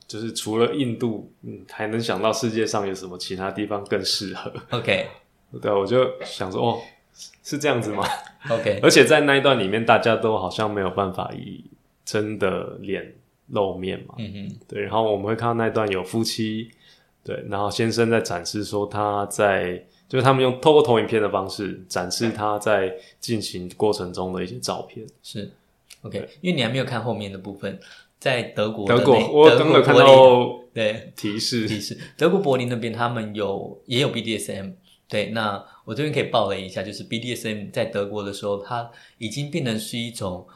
[0.05, 5.07] 就是除了印度，嗯，还能想到世界上有什么其他地方更适合？OK
[5.61, 6.81] 对，我就想说，哦，
[7.41, 8.03] 是这样子吗
[8.49, 11.63] ？OK， 而且在那一段里面，大家都好像没有办法以
[12.03, 13.15] 真的脸
[13.47, 16.69] 露面嘛，嗯哼，对，然后我们会看到那一段有夫妻，
[17.23, 25.07] 对，然后先生在展示说他在，就是他们用透过投影片的方式展示他在进行过程中的一些照片。
[25.23, 25.49] 是
[26.05, 27.79] OK，因为你还没有看后面的部分，
[28.19, 34.73] 在德国德国，我德刚看到对 提示，提示，德国柏林那边他们有也有 BDSM。
[35.07, 38.89] 对，那我这边可以报了一下，就是 BDSM 在德国的时候，它
[39.19, 40.47] 已经变成是一种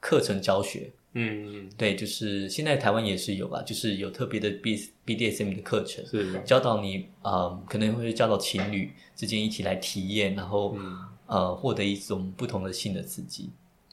[0.00, 0.90] 课程教学。
[1.14, 13.50] 嗯，对，就是现在台湾也是有吧，就是有特别的 B BDSM 的课程，是，教导你，呃，可能会教导情侣之间一起来体验，然后、嗯呃获得一种不同的性的刺激。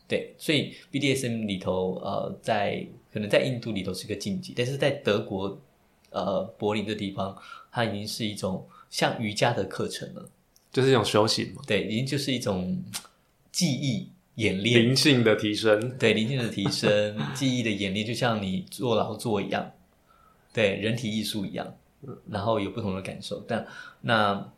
[0.10, 5.62] 对，所以 BDSM 里头，呃，在可能在印度里头是个禁忌，但是在德国，
[6.10, 7.38] 呃，柏林的地方，
[7.72, 10.28] 它已经是一种像瑜伽的课程了。
[10.72, 12.80] 就是一种修行嘛，对，已经就是一种
[13.52, 15.98] 记忆演练，灵性的提升。
[15.98, 19.72] 对灵性的提升、记忆的演练，就像你做劳作一样，
[20.54, 21.76] 对人体艺术一样，
[22.30, 23.44] 然后有不同的感受。
[23.48, 23.66] 但
[24.02, 24.52] 那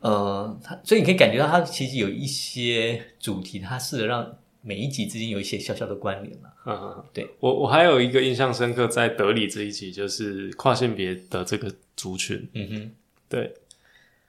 [0.00, 6.48] 呃，它所以你可以感觉到它其实有一些主题，它试着让每一集之间有一些小小的关联嘛。
[6.66, 7.28] 嗯，对。
[7.38, 12.90] 我我还有一个印象深刻，在德里这一集就是跨性别的这个族群，嗯哼，
[13.28, 13.52] 对，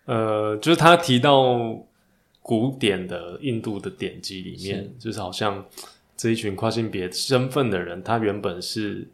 [0.06, 1.82] 呃，就是他提到
[2.41, 5.65] 古典的印度的典籍里面，就是好像
[6.17, 9.08] 这一群跨性别身份的人，他原本是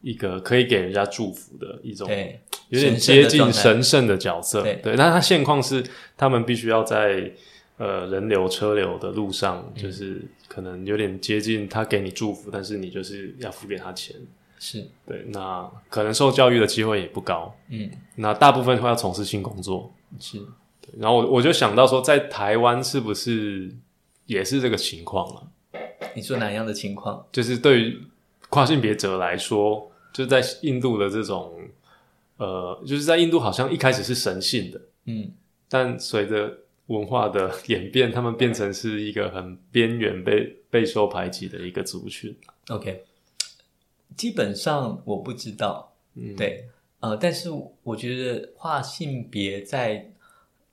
[0.00, 4.62] 一个可以给人家祝福的一种，对，有点接近神圣的角色。
[4.62, 4.76] 对。
[4.76, 5.84] 对，但他现况是
[6.16, 7.30] 他们必须要在
[7.78, 14.14] 呃人流车流的路上，嗯就是可能有点接近他给你祝福，但是你就是要付给他钱。
[14.60, 19.94] 是，对，那可能受教育的机会也不高，嗯，那大部分会要从事性工作。
[20.18, 20.44] 是，
[20.98, 23.72] 然后我我就想到说，在台湾是不是
[24.26, 25.42] 也是这个情况啊？
[26.16, 27.24] 你说哪样的情况？
[27.30, 28.02] 就是对于
[28.48, 31.54] 跨性别者来说，就是在印度的这种
[32.38, 35.30] 呃，就是在印度好像一开始是神性的，嗯，
[35.68, 42.36] 但随着文化的演变，他们变成是一个很边缘、被备受排挤的一个族群。
[42.68, 43.04] OK，
[44.16, 46.66] 基本上我不知道，嗯，对，
[47.00, 47.48] 呃，但是
[47.82, 50.10] 我觉得跨性别在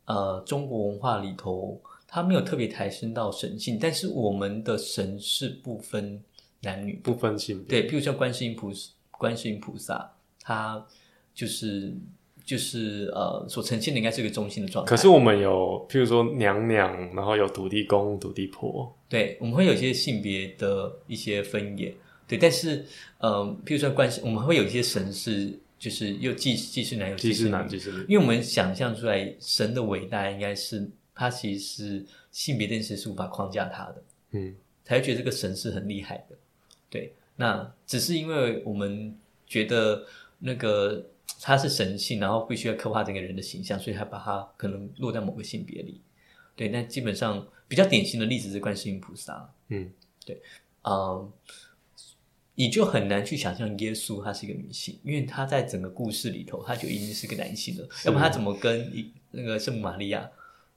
[0.06, 6.21] 呃中国文化里头，它没有特别抬升到神性，但是我们的神是不分
[6.62, 7.82] 男女，不分性别。
[7.82, 10.86] 对，譬如像观世音菩萨，观世音菩萨，他
[11.34, 11.93] 就是
[12.45, 21.91] 就是呃所呈现的应该是一个中性的状态，可是我们有，譬如说娘娘，然后有土地公、土地婆，对，我们会有一些性别的一些分野，
[22.27, 22.86] 对，但是，
[23.17, 28.05] 呃、譬如说关系，我们会有一些神是，就是又既既是男又既是男既是女。
[28.08, 36.36] 因为我们想象出来神的伟大，应该是他其实是性别这件事是无法框架他的，嗯，才会觉得这个神是很厉害的。
[36.91, 40.05] 对，那只是因为我们觉得
[40.39, 41.05] 那个
[41.41, 46.02] 他是神性，然后必须要刻画整个人的形象，所以他把他可能落在某个性别里。
[46.56, 49.53] 对，但基本上比较典型的例子是观世音菩萨。
[49.68, 49.91] 嗯，
[50.26, 50.41] 对，
[50.84, 51.32] 嗯，
[52.55, 60.30] 你就很难去想象耶稣他是一个女性，因为他在整个故事里头，他就已经是个男性了，要不然她怎么跟一那个圣母玛利亚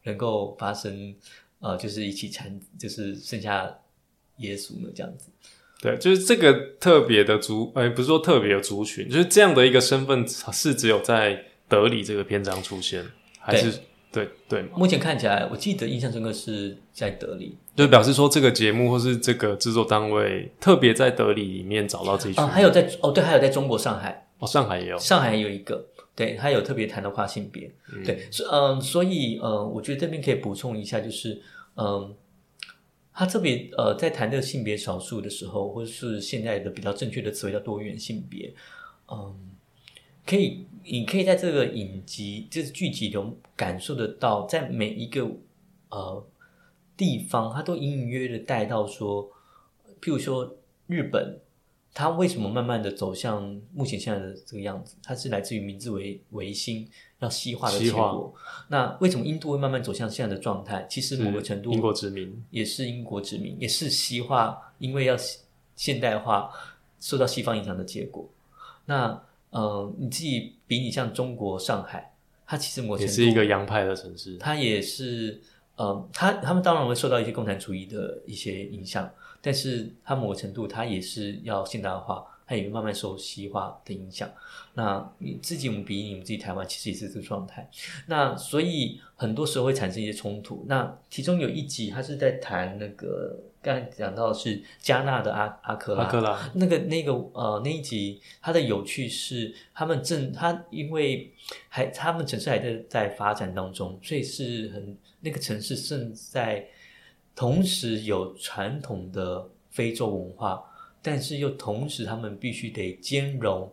[0.03, 1.15] 能够发生
[1.61, 3.79] 呃，就是一起产，就是生下
[4.39, 4.91] 耶稣呢？
[4.95, 5.31] 这样子，
[5.81, 13.05] 对，就是这个特别的族，呃，不是说特别的族群，就是这样的一个身份是只有在德里这个篇章出现，
[13.39, 13.73] 还是
[14.11, 17.57] 对对嘛，目前看起来，我记得印象深刻是在德里。
[17.77, 27.71] 就表示说这个节目或是这个制作单位特别在德里里面找到这一群啊，还有在哦对，还有在中国上海，哦，上海也有，上海有一个，对，他有特别谈到跨性别，
[28.05, 31.41] 对，所嗯、所以呃，我觉得这边可以补充一下，就是
[31.77, 32.13] 嗯、
[33.19, 38.55] 他特别呃，在谈这个性别少数的时候，或者是现在的比较正确的词汇叫多元性别，
[39.11, 39.35] 嗯，
[40.25, 45.29] 可以，你可以在这个影集就是剧集中感受得到，在每一个
[45.89, 46.25] 呃
[46.97, 49.29] 地方，他都隐隐约约的带到说，
[50.01, 50.57] 譬如说
[50.87, 51.41] 日本。
[51.99, 54.95] 它为什么慢慢的走向目前现在的这个样子？
[55.03, 56.89] 它是来自于明治维维新
[57.19, 58.33] 要西化的结果。
[58.69, 60.87] 那为什么印度会慢慢走向现在的状态？
[60.89, 65.41] 其实某个程度英国殖民，也是英国殖民，也是西化，因为要现
[65.75, 66.49] 现代化，
[67.01, 68.25] 受到西方影响的结果。
[68.87, 69.21] 那
[69.51, 72.15] 呃，你自己比你像中国上海，
[72.47, 75.41] 它其实某程度也是一个洋派的城市，它也是
[75.75, 79.11] 呃，它他们当然会受到一些共产主义的一些影响，
[79.41, 84.29] 但是它某个程度它也是要现代化，它也会慢慢受西化的影响。
[84.75, 87.69] 那你自己我们比你们自己台湾其实也是这个状态，
[88.07, 90.65] 那所以很多时候会产生一些冲突。
[90.69, 101.33] 那其中有一集他是在谈那个刚才讲到是加纳的阿阿克拉，阿克拉，那个那个呃那一集，它的有趣是他们正他因为
[101.69, 106.65] 还他们城市还在在发展当中，所以是很那个城市正在
[107.39, 110.61] 同时有传统的非洲文化，
[111.01, 113.73] 但是又同时他们必须得兼容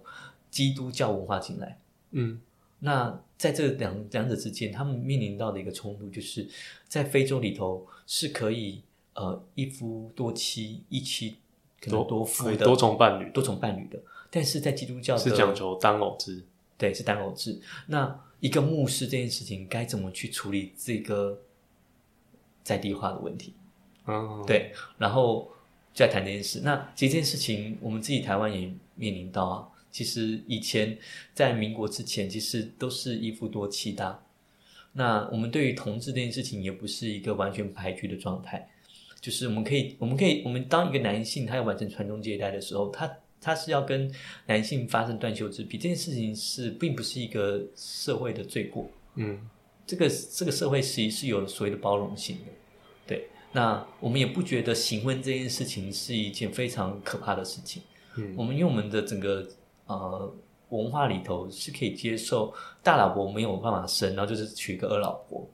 [0.51, 1.79] 基督教文化进来。
[2.11, 2.39] 嗯，
[2.77, 6.47] 那在这两两者之间，他们面临到的一个冲突，就是
[6.87, 8.83] 在非洲里头是可以
[9.15, 11.37] 呃一夫多妻、一妻
[11.81, 13.99] 可能多夫的多重伴侣，多重伴侣的，
[14.29, 16.45] 但是在基督教是讲求单偶制，
[16.77, 17.59] 对是单偶制。
[17.87, 21.41] 那一个牧师这件事情该怎么去处理这个
[22.65, 23.53] 在地化的问题？
[24.03, 25.49] 哦，对，然后
[25.93, 26.59] 就在谈这件事。
[26.61, 29.67] 那其实这件事情，我们自己台湾也面临到啊。
[29.89, 30.97] 其实以前
[31.33, 34.19] 在民国之前，其实都是一夫多妻的啊。
[34.91, 38.67] 那我们对于同志这件事情，也不是一个完全排拒的状态。
[39.21, 43.09] 就是我们可以，我们可以，我们当一个男性他要完成传宗接代的时候，他
[43.41, 44.13] 他是要跟
[44.45, 48.89] 男性发生断袖之癖，这件事情是并不是一个社会的罪过。
[49.15, 49.49] 嗯，
[49.87, 52.54] 这个这个社会其实是有所谓的包容性的，对。
[53.55, 57.81] 那我们也不觉得行婚这件事情是一件非常可怕的事情。
[58.17, 58.35] 嗯。
[58.37, 59.47] 我们因为我们的整个
[59.87, 60.35] 呃
[60.69, 62.53] 文化里头是可以接受
[62.83, 65.47] 大老婆没有办法生，然后就是娶一个二老婆，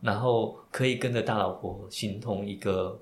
[0.00, 2.98] 然后可以跟着大老婆形同一个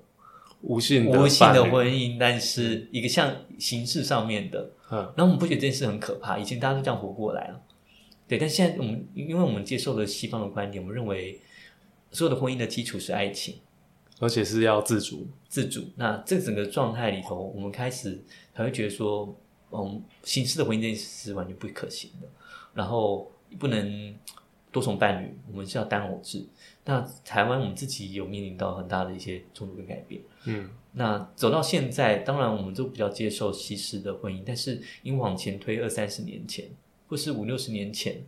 [0.61, 4.99] 无性无性的，婚姻，但是一个像形式上面的，嗯。
[5.15, 7.59] 然后我们不觉得这件事很可怕，以前大家都这样活过来了，
[8.27, 8.37] 对。
[8.37, 11.39] 但现在我们因为我们接受了西方的观点，我们认为
[12.11, 13.55] 所有的婚姻的基础是爱情、
[14.19, 15.85] 而且是要自主，自主。
[15.95, 18.23] 那这整个状态里头，我们开始
[18.55, 19.35] 才会觉得说，
[19.71, 22.27] 嗯，形式的婚姻这件事是完全不可行的，
[22.73, 24.15] 然后不能
[24.71, 26.45] 多重伴侣，我们是要单偶制。
[26.85, 30.21] 那台湾我们自己有面临到很大的一些冲突跟改变。
[30.45, 36.69] 嗯那走到现在，当然我们都比较接受西式的婚姻，但是因为往前推二三十年前，
[37.07, 38.21] 或是五六十年前，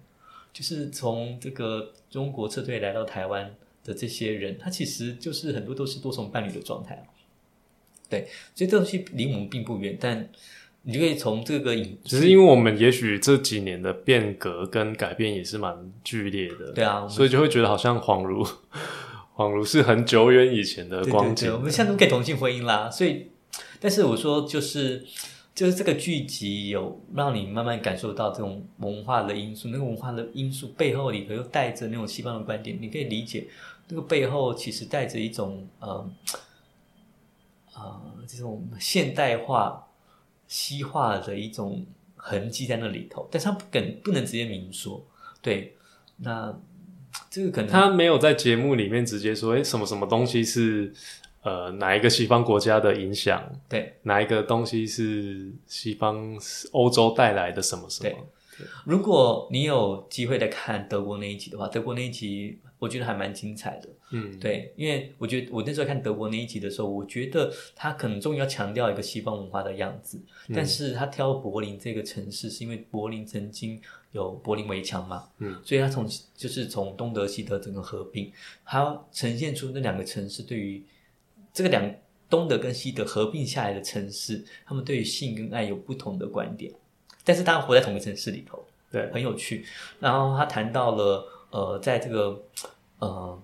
[0.51, 3.55] 就是从这个中国撤退来到台湾
[3.85, 7.07] 的这些人，他其实就是很多都是多重伴侣的状态。
[8.09, 10.29] 对，所以这东西离我们并不远，但
[10.83, 18.45] 你就可以从这个影，只是因为我们也许这几年的变革跟改变也是蛮剧烈的，对啊，所以就会觉得好像恍如
[19.35, 21.59] 恍如是很久远以前的光景对对，我。
[21.59, 23.27] 们现在都可以同性婚姻啦，所以，
[23.79, 25.03] 但是我说就是
[25.55, 33.47] 就是这个剧集有让你慢慢感受到这种文化的因素，那个文化的因素背后里头又带着那种西方的观点，你可以理解
[33.87, 36.09] 这个背后其实带着一种呃
[37.73, 39.87] 呃这种现代化
[40.47, 45.05] 西化的一种痕迹在那里头，但是它不敢不能直接明说，
[45.41, 45.75] 对，
[46.17, 46.57] 那
[47.29, 50.91] 这个可能他没有在节目里面直接说，哎，什么什么东西是
[51.43, 53.97] 呃哪一个西方国家的影响，对。
[54.03, 56.37] 哪一个东西是西方
[56.71, 58.17] 欧洲带来的什么什么？
[58.85, 63.89] 如果你有机会来看德国那一集的话，德国那一集我觉得还蛮精彩的。
[64.11, 73.81] 嗯，对，因为我觉得我那时候看德国那一集的时候，我觉得他可能终于要强调一个西方文化的样子，嗯但是他挑柏林这个城市，是因为柏林曾经
[74.11, 78.31] 有柏林围墙嘛，嗯，所以他从就是从东德西德整个合并，
[78.63, 80.83] 他呈现出那两个城市对于
[81.51, 81.91] 这个两
[82.29, 86.71] 东德跟西德合并下来的城市，他们对于性跟爱有不同的观点，
[87.23, 89.65] 但是他们活在同一个城市里头，对，很有趣。
[89.99, 92.43] 然后他谈到了呃，在这个
[92.99, 93.39] 呃，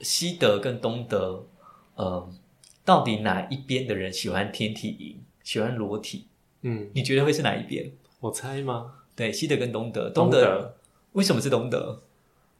[0.00, 1.46] 西德跟东德，
[1.94, 2.28] 呃，
[2.84, 6.26] 到底哪一边的人喜欢天体营，喜欢裸体？
[6.62, 7.90] 嗯，你觉得会是哪一边？
[8.20, 8.92] 我猜吗？
[9.16, 10.76] 对，西德跟东德，东德德
[11.12, 12.02] 为什么是东德？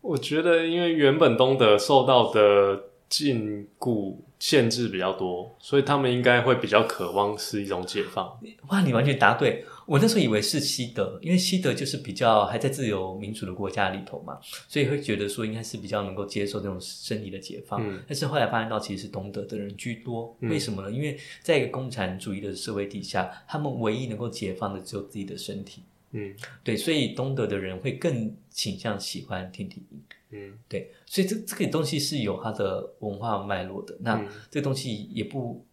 [0.01, 8.40] 我觉得，因为原本东德受到的禁锢限制比较多，所以他们应该会比较渴望是一种解放。
[8.68, 9.64] 哇，你完全答对！
[9.91, 14.38] 我那时候以为是西德，因为西德就是比较还在自由民主的国家里头嘛，
[14.68, 17.84] 所以会觉得说应该是比较能够接受这种身体的解放。
[17.84, 20.93] 嗯但是后来发现到其实是东德的人居多，嗯为什么呢？
[20.93, 25.82] 因为在一个共产主义的社会底下，他们唯一能够解放的只有自己的身体。
[26.12, 26.32] 嗯
[26.62, 30.01] 对，所以东德的人会更倾向喜欢天体营。
[30.30, 33.97] 嗯对，所以这这个东西是有它的文化脉络的。
[33.99, 35.64] 那、嗯这个东西也不，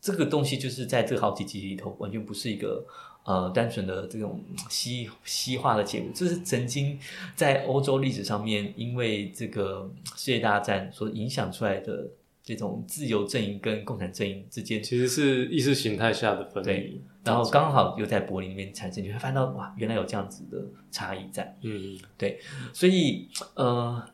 [0.00, 2.86] 这个东西就是在这好几集里头，完全不是一个
[3.24, 6.98] 呃单纯的这种西西化的结果，这是曾经
[7.34, 12.08] 在欧洲历史上面，因为这个世界大战所影响出来的
[12.42, 17.00] 这种自由阵营跟共产阵营之间其实是意识形态下的分对离。
[17.24, 21.56] 然后刚好又在柏林里面产生，你会发现到哇，原来有这样子的差异在。
[21.62, 22.38] 嗯对
[22.74, 24.06] 所以呃，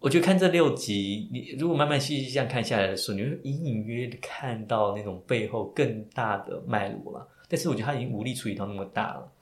[0.00, 7.28] 我觉得看这六集，你如果慢慢细细这样看下来的时候，你会隐隐约约的看到那种背后更大的脉络了。
[7.50, 9.32] 但是我觉得他已经无力处理到那么大了，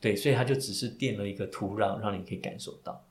[0.00, 3.04] 对，所以他就只是垫了一个土壤，让你可以感受到。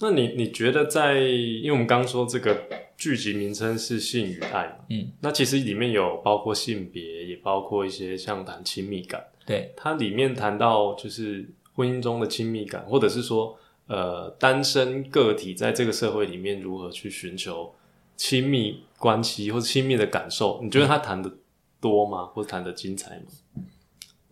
[0.00, 9.24] 那你你觉得在，因为我们刚刚说这个剧集名称是性与爱嘛，嗯，那其实里面有包括性别，也包括一些像谈亲密感。
[9.46, 17.72] 对，它里面谈到就是婚姻中的亲密感，或者是说，呃，单身个体在这个社会里面如何去寻求
[18.16, 21.32] 亲密关系或者亲密的感受，你觉得他谈的
[21.80, 22.24] 多吗？
[22.26, 23.26] 或者谈的精彩吗？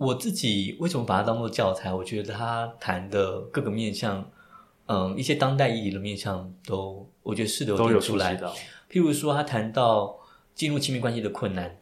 [0.00, 1.92] 我自己为什么把它当做教材？
[1.92, 4.26] 我觉得他谈的各个面向，
[4.86, 8.34] 嗯，一些当代意义的面向都，我觉得是的都有出来。
[8.34, 8.50] 的，
[8.90, 10.18] 譬如说，他谈到
[10.54, 11.76] 进入亲密关系的困难，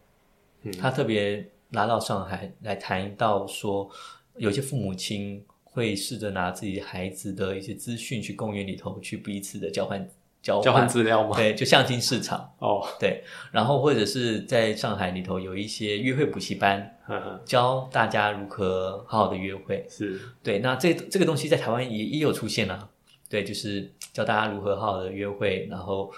[0.63, 3.89] 嗯他特别拿到上海来谈到说，
[4.37, 10.05] 有些父母亲会试着拿自己孩子的一些资讯去公园里头去彼此的交换
[10.41, 11.37] 交交换资料吗？
[11.37, 13.23] 对，就相亲市场，哦，对，
[13.53, 22.89] 然后或者是在上海里头有一些约会补习班，呵呵教大家如何好好的约会，是，对，那这这个东西在台湾也也有出现啊，
[23.29, 26.11] 对，就是教大家如何好好的约会，然后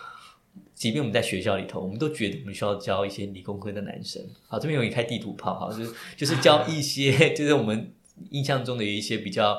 [0.74, 4.22] 即便我们在学校里头，我们都觉得我们需要教一些理工科的男生。
[4.48, 7.92] 好，这边有一开地图炮，好，就是就是教一些， 就是我们
[8.30, 9.58] 印象中的有一些比较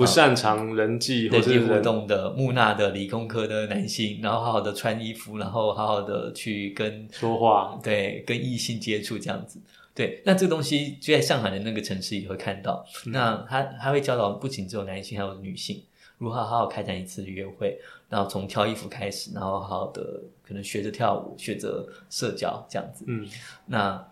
[0.00, 9.60] 不擅长人际或人际互动的木讷的理工科的男性，然后好好的穿衣服，然后好好的去跟说话，对，跟异性接触这样子。
[9.94, 12.84] 对，那这个东西就在上海的那个城市也会看到。
[13.06, 15.82] 那他他会教导不仅只有男性，还有女性
[16.16, 17.78] 如何好好开展一次约会，
[18.08, 23.04] 然后从挑衣服开始，然后好好的可能学着跳舞，学着社交这样子。
[23.08, 23.28] 嗯
[23.66, 24.08] 那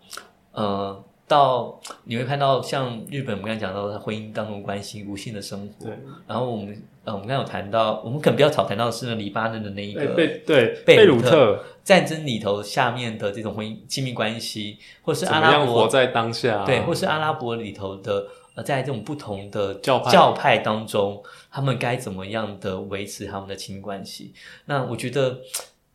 [0.51, 5.85] 呃，到你会看到像日本，我们刚才讲到他婚姻当中关系无性的生活。
[5.85, 5.93] 对，
[6.27, 11.63] 然后我们呃，我们刚才有谈到，我们可能比较少谈到的是黎巴嫩的那一个哎贝对贝贝鲁特。
[11.81, 16.65] 战争里头下面的这种婚姻亲密关系，或是阿拉伯活在当下啊？
[16.65, 20.11] 对，或是阿拉伯里头的呃，在这种不同的教派。
[20.11, 24.33] 教派当中，他们该怎么样的维持他们的亲密关系？
[24.65, 25.39] 那我觉得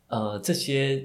[0.09, 1.01] 呃这些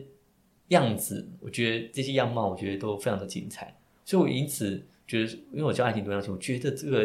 [0.68, 3.72] 样子，我觉得这些样貌，我觉得都非常的精彩，
[4.10, 7.04] 所以我因此觉得，因为我教爱情多样性，我觉得这个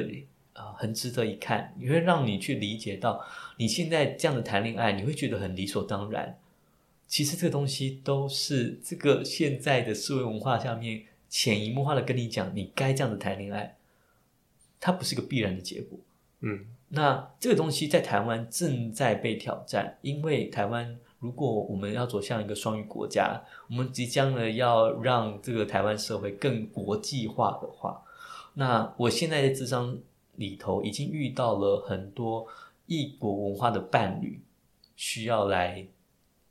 [0.53, 3.23] 啊、呃很值得一看，也会让你去理解到
[3.57, 6.39] 你现在这样的谈恋爱，你会觉得很理所当然。
[7.05, 13.75] 其实这个东西都是这个现在的思维文化下面潜移默化的跟你讲，你该这样的谈恋爱，
[14.79, 15.99] 它不是一个必然的结果。
[16.39, 27.99] 嗯那这个东西在台湾正在被挑战，因为台湾如果我们要走向一个双语国家，我们即将呢要让这个台湾社会更国际化的话，
[28.53, 29.97] 那我现在在智商
[30.35, 32.45] 里头已经遇到了很多
[32.85, 34.39] 异国文化的伴侣，
[34.95, 35.83] 需要来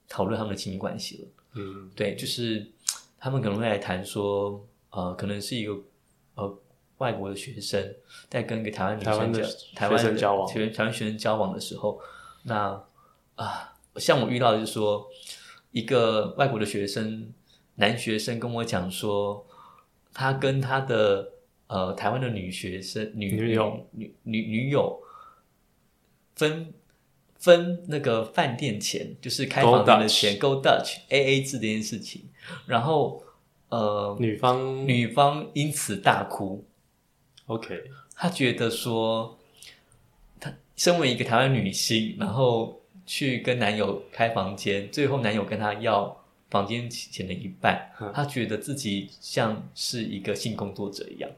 [0.08, 1.28] 讨论他们的亲密关系了。
[1.52, 2.66] 嗯对，就是
[3.20, 4.60] 他们可能会来谈说，
[4.90, 5.72] 呃，可能是一个
[6.34, 6.58] 呃
[6.98, 7.94] 外国的学生
[8.28, 12.00] 在跟一个台湾女台湾的生交台湾的学生交往台湾学生交往的时候，
[12.42, 12.82] 那
[13.36, 15.06] 啊，像我遇到的就是说，
[15.72, 17.32] 一个外国的学生
[17.76, 19.46] 男学生跟我讲说，
[20.12, 21.32] 他跟他的
[21.66, 23.86] 呃台湾的女学生女女友。
[23.92, 25.00] 女女女友
[26.34, 26.74] 分
[27.38, 32.22] 分那个饭店钱，就是开房间的钱，Go Dutch A A 制这件事情，
[32.66, 33.22] 然后
[33.68, 36.64] 呃女方女方因此大哭
[37.46, 37.90] ，OK。
[38.16, 39.38] 她觉得说，
[40.40, 48.10] 她身为一个台湾女性，然后去跟男友开房间，最后男友跟她要房间钱的一半，嗯。
[48.14, 51.30] 她觉得自己像是一个性工作者一样，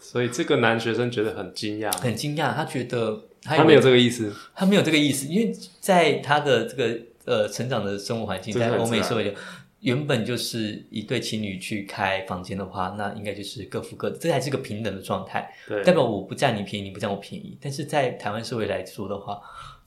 [0.00, 4.32] 所以这个男学生觉得很惊讶，很惊讶，他觉得他他没有这个意思。
[4.54, 9.34] 他没有这个意思，因为在他的这个呃成长的生活环境，在欧美社会里，
[9.80, 17.58] 原本就是一对情侣去开房间的话，那应该就是各付各的，这还是个平等的状态，对，代表我不占你便宜，你不占我便宜。
[17.60, 19.40] 但是在台湾社会来说的话，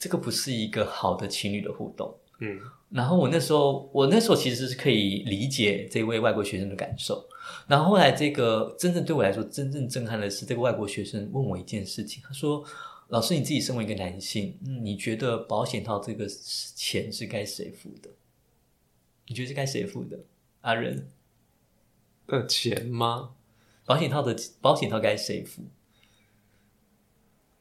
[0.05, 2.15] 这个不是一个好的情侣的互动。
[2.37, 7.27] 嗯然后我那时候，我那时候其实是可以理解这位外国学生的感受。
[7.67, 12.63] 然后后来，这个真正对我来说真正震撼的是，这个外国学生问我一件事情，他说
[13.09, 18.11] ：“老师，你自己身为一个男性，嗯，你觉得保险套这个钱是该谁付的？
[19.25, 20.19] 你觉得是该谁付的？
[20.61, 21.07] 阿仁，
[22.27, 23.31] 的钱吗？
[23.83, 25.63] 保险套的保险套该谁付？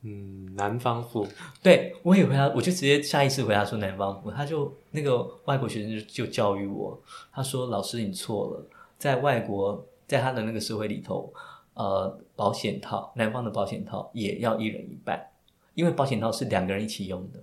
[0.07, 1.27] 嗯，男方付。
[1.63, 4.31] 对我也回答，我就直接下意识回答说男方付。
[4.31, 7.01] 他就那个外国学生就就教育我，
[7.33, 8.67] 他说：“老师，你错了，
[8.99, 11.33] 在外国，在他的那个社会里头，
[11.73, 15.27] 呃，保险套男方的保险套也要一人一半，
[15.73, 17.43] 因为保险套是两个人一起用的，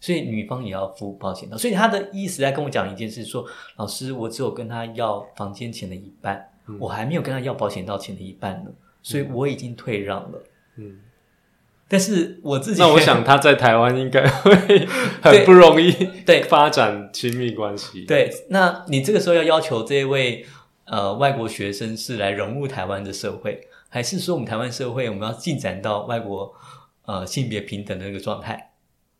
[0.00, 1.56] 所以女方也要付保险套。
[1.56, 8.70] 所以他的意思在跟我讲一件事，说老师，我只有跟他要房间钱的一半，嗯我还没有跟他要保险套钱的一半呢，
[9.02, 10.53] 所以我已经退让了。”嗯，
[11.86, 14.86] 但是我自己，那我想他在台湾应该 会
[15.22, 15.92] 很不容易
[16.24, 18.04] 对发展亲密关系。
[18.06, 20.44] 对，那你这个时候要要求这一位
[20.86, 26.54] 呃外国学生是来融入台湾的社会，还是说我们台湾社会我们要进展到外国
[27.04, 28.72] 呃性别平等的那个状态？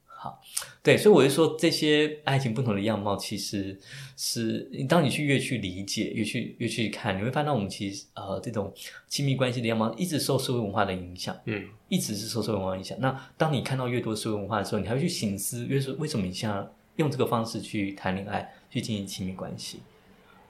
[0.06, 0.40] 好，
[0.84, 3.76] 对，所以我就说这些爱情不同的样貌，其实
[4.18, 8.70] 是当你去越去理解，越去越去看，你会发现我们其实呃这种
[9.08, 11.34] 亲密关系的样貌一直受社会文化的影响。
[11.46, 12.98] 嗯一直是受社会文化影响。
[13.00, 16.62] 那当你看到越多社会文化的时候，你还会去醒思，为什为什么你现在
[16.96, 19.78] 用这个方式去谈恋爱，去进行亲密关系？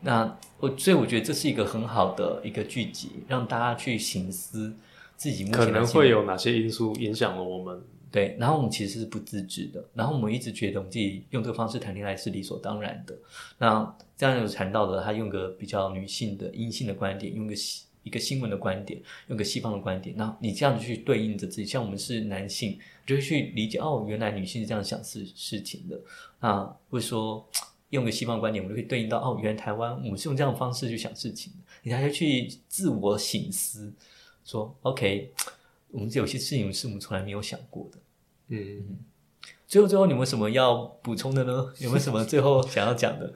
[0.01, 4.75] 那我所以我觉得这是一个很好的一个聚集，让大家去醒思
[5.17, 7.81] 自己目前可能会有哪些因素影响了我们？
[8.15, 13.19] 对，然后我们其实是不自知的，然后我们一直觉得我们自己用这个方式谈恋爱是理所当然的。
[13.59, 17.55] 那这样有谈到的，他用个比较女性的阴性的观点，用个
[18.05, 26.01] 一个新闻的观点，用个西方的观点，那你这样去对应着自己，像我们是男性，就会去理解哦，原来女性是这样想事事情的。
[26.39, 27.45] 那会说
[27.91, 31.53] 用个西方观点，我们就可以对应到哦，原来台湾我们是用这样的方式去想事情，
[31.83, 33.93] 你还要去自我醒思，
[34.45, 35.33] 说 OK，
[35.91, 37.99] 我们有些事情是我们从来没有想过的。
[38.49, 38.99] 嗯，
[39.67, 41.73] 最后，最后，你们有什么要补充的呢？
[41.81, 43.33] 有没有什么最后想要讲的？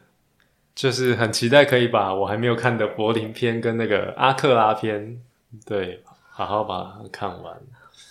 [0.75, 5.21] 就是很期待可以把我还没有看的柏林篇跟那个阿克拉篇，
[5.67, 7.61] 对，好好把它看完。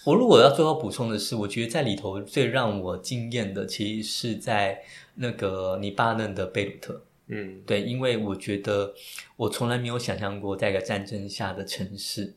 [0.03, 4.81] 我如果要最后补充的是，我觉得在里头最让我惊艳的，其实是在
[5.15, 7.01] 那个尼巴嫩的贝鲁特。
[7.27, 8.93] 嗯对，因为我觉得
[9.35, 12.33] 我从来没有想象过，在一个战争下的城市，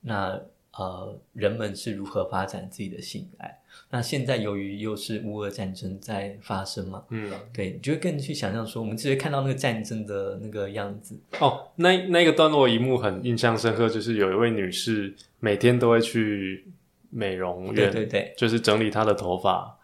[0.00, 0.40] 那
[0.72, 3.58] 呃，人们是如何发展自己的性爱。
[3.90, 16.66] 那现在由于又是乌俄战争在发生嘛，嗯，对，你就会更去想象说，我们直接看到那个战争的那个样子，哦，那那个段落一幕很印象深刻，就是有一位女士每天都会去
[17.10, 19.78] 美容院，对对对，就是整理她的头发。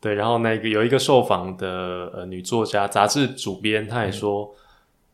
[0.00, 4.54] 对，然后那个有一个受访的呃女作家，杂志主编，她也说，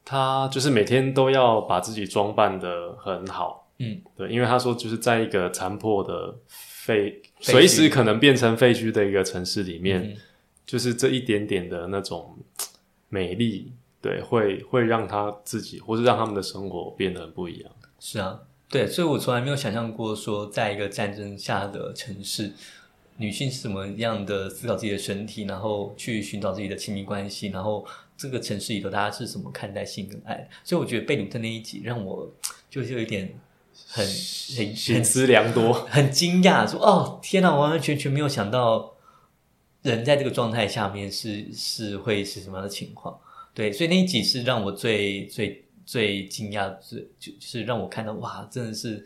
[0.05, 3.68] 她就是每天都要把自己装扮的很好。
[3.79, 10.16] 嗯，对，因为她说就是在一个残破的废，随时可能变成废墟的一个城市里面，嗯
[10.66, 12.38] 就是这一点点的那种
[13.09, 17.72] 美丽，对，会会让他自己，或是让他们的生活变得很不一样。
[17.99, 22.53] 是啊，对，所以我从来没有想象过说，在一个战争下的城市，
[23.16, 27.84] 女性是怎么样的思考自己的身体，然后去寻找自己的亲密关系，然后
[28.16, 30.49] 这个城市里头大家是怎么看待性跟爱。
[30.62, 32.32] 所以我觉得贝鲁特那一集让我
[32.70, 33.34] 就是有一点
[33.89, 38.93] 很很很心思良多，很惊讶，说哦天哪，我完完全全没有想到
[39.83, 43.18] 人在这个状态下面是是会是什么样的情况。
[43.53, 49.05] 对，所以那一集是让我最最最惊讶，最就就是让我看到哇，真的是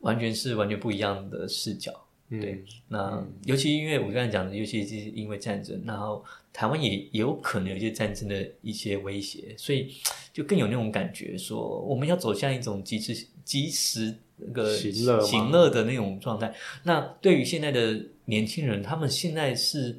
[0.00, 1.92] 完全是完全不一样的视角。
[2.30, 9.92] 对嗯，那尤其因为我刚才讲的，尤其是因为战争，然后台湾也也有可能有一些战争的一些威胁，所以
[10.32, 16.54] 就更有那种感觉，说我们要走向一种及时及时那个行乐行乐的那种状态。
[16.84, 19.98] 那对于现在的年轻人，他们现在是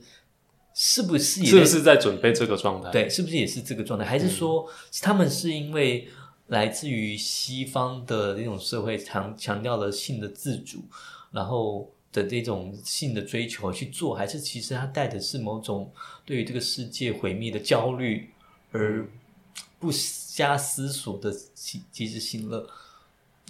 [0.73, 4.05] 是不是也在是不是在准备这个状态？，对，是不是也是这个状态？
[4.05, 4.65] 还是说
[5.01, 6.07] 他们是因为
[6.47, 10.85] 来自于西方的那种社会强强调了性的自主，
[11.31, 15.91] 然后的这种性的追求去做，还是其实他带的是某种
[16.25, 18.29] 对于这个世界毁灭的焦虑，
[18.71, 19.07] 而
[19.79, 19.91] 不
[20.33, 22.67] 加思索的及及时行乐？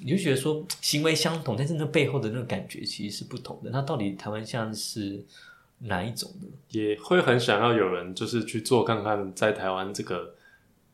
[0.03, 3.70] 你就觉得说行为相同，但是那背后的那个感觉其实是不同的。
[3.70, 5.24] 那到底台湾像是
[5.80, 6.47] 哪一种呢？
[6.70, 10.36] 也会很想要有人就是去做看看，在台湾这个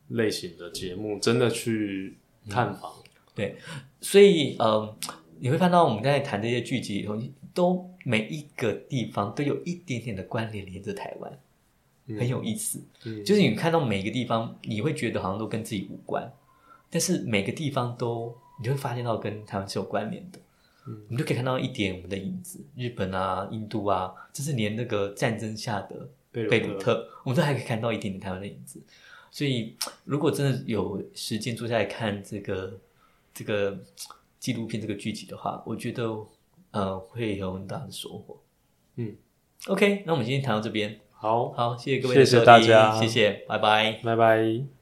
[0.08, 2.18] 类型的节目，真的去
[2.50, 2.92] 探访。
[3.34, 3.56] 对，
[4.00, 4.94] 所以呃，
[5.38, 7.16] 你会看到我们在谈这些剧集以后，
[7.58, 11.38] 都每一个地方都有一点点的关联连着台湾，
[12.16, 12.80] 很有意思。
[13.04, 16.32] 嗯就是你看到每个地方，你会觉得好像都跟自己无关，
[16.88, 18.32] 但是每个地方都
[18.62, 20.38] 你会发现到跟台湾是有关联的。
[20.86, 28.80] 嗯你就可以看到一点我们的影子，日本啊、印度啊，就是连那个战争下的贝鲁特，我们都还可以看到一点点台湾的影子。
[29.32, 32.78] 所以，如果真的有时间坐下来看这个
[33.34, 33.76] 这个
[34.38, 36.04] 纪录片这个剧集的话，我觉得
[36.70, 38.40] 呃会有很大的收获。
[38.96, 39.16] 嗯
[39.66, 44.00] ，OK，那我们今天谈到这边，好，好，谢谢各位谢谢大家谢谢，拜拜。
[44.02, 44.77] 拜拜。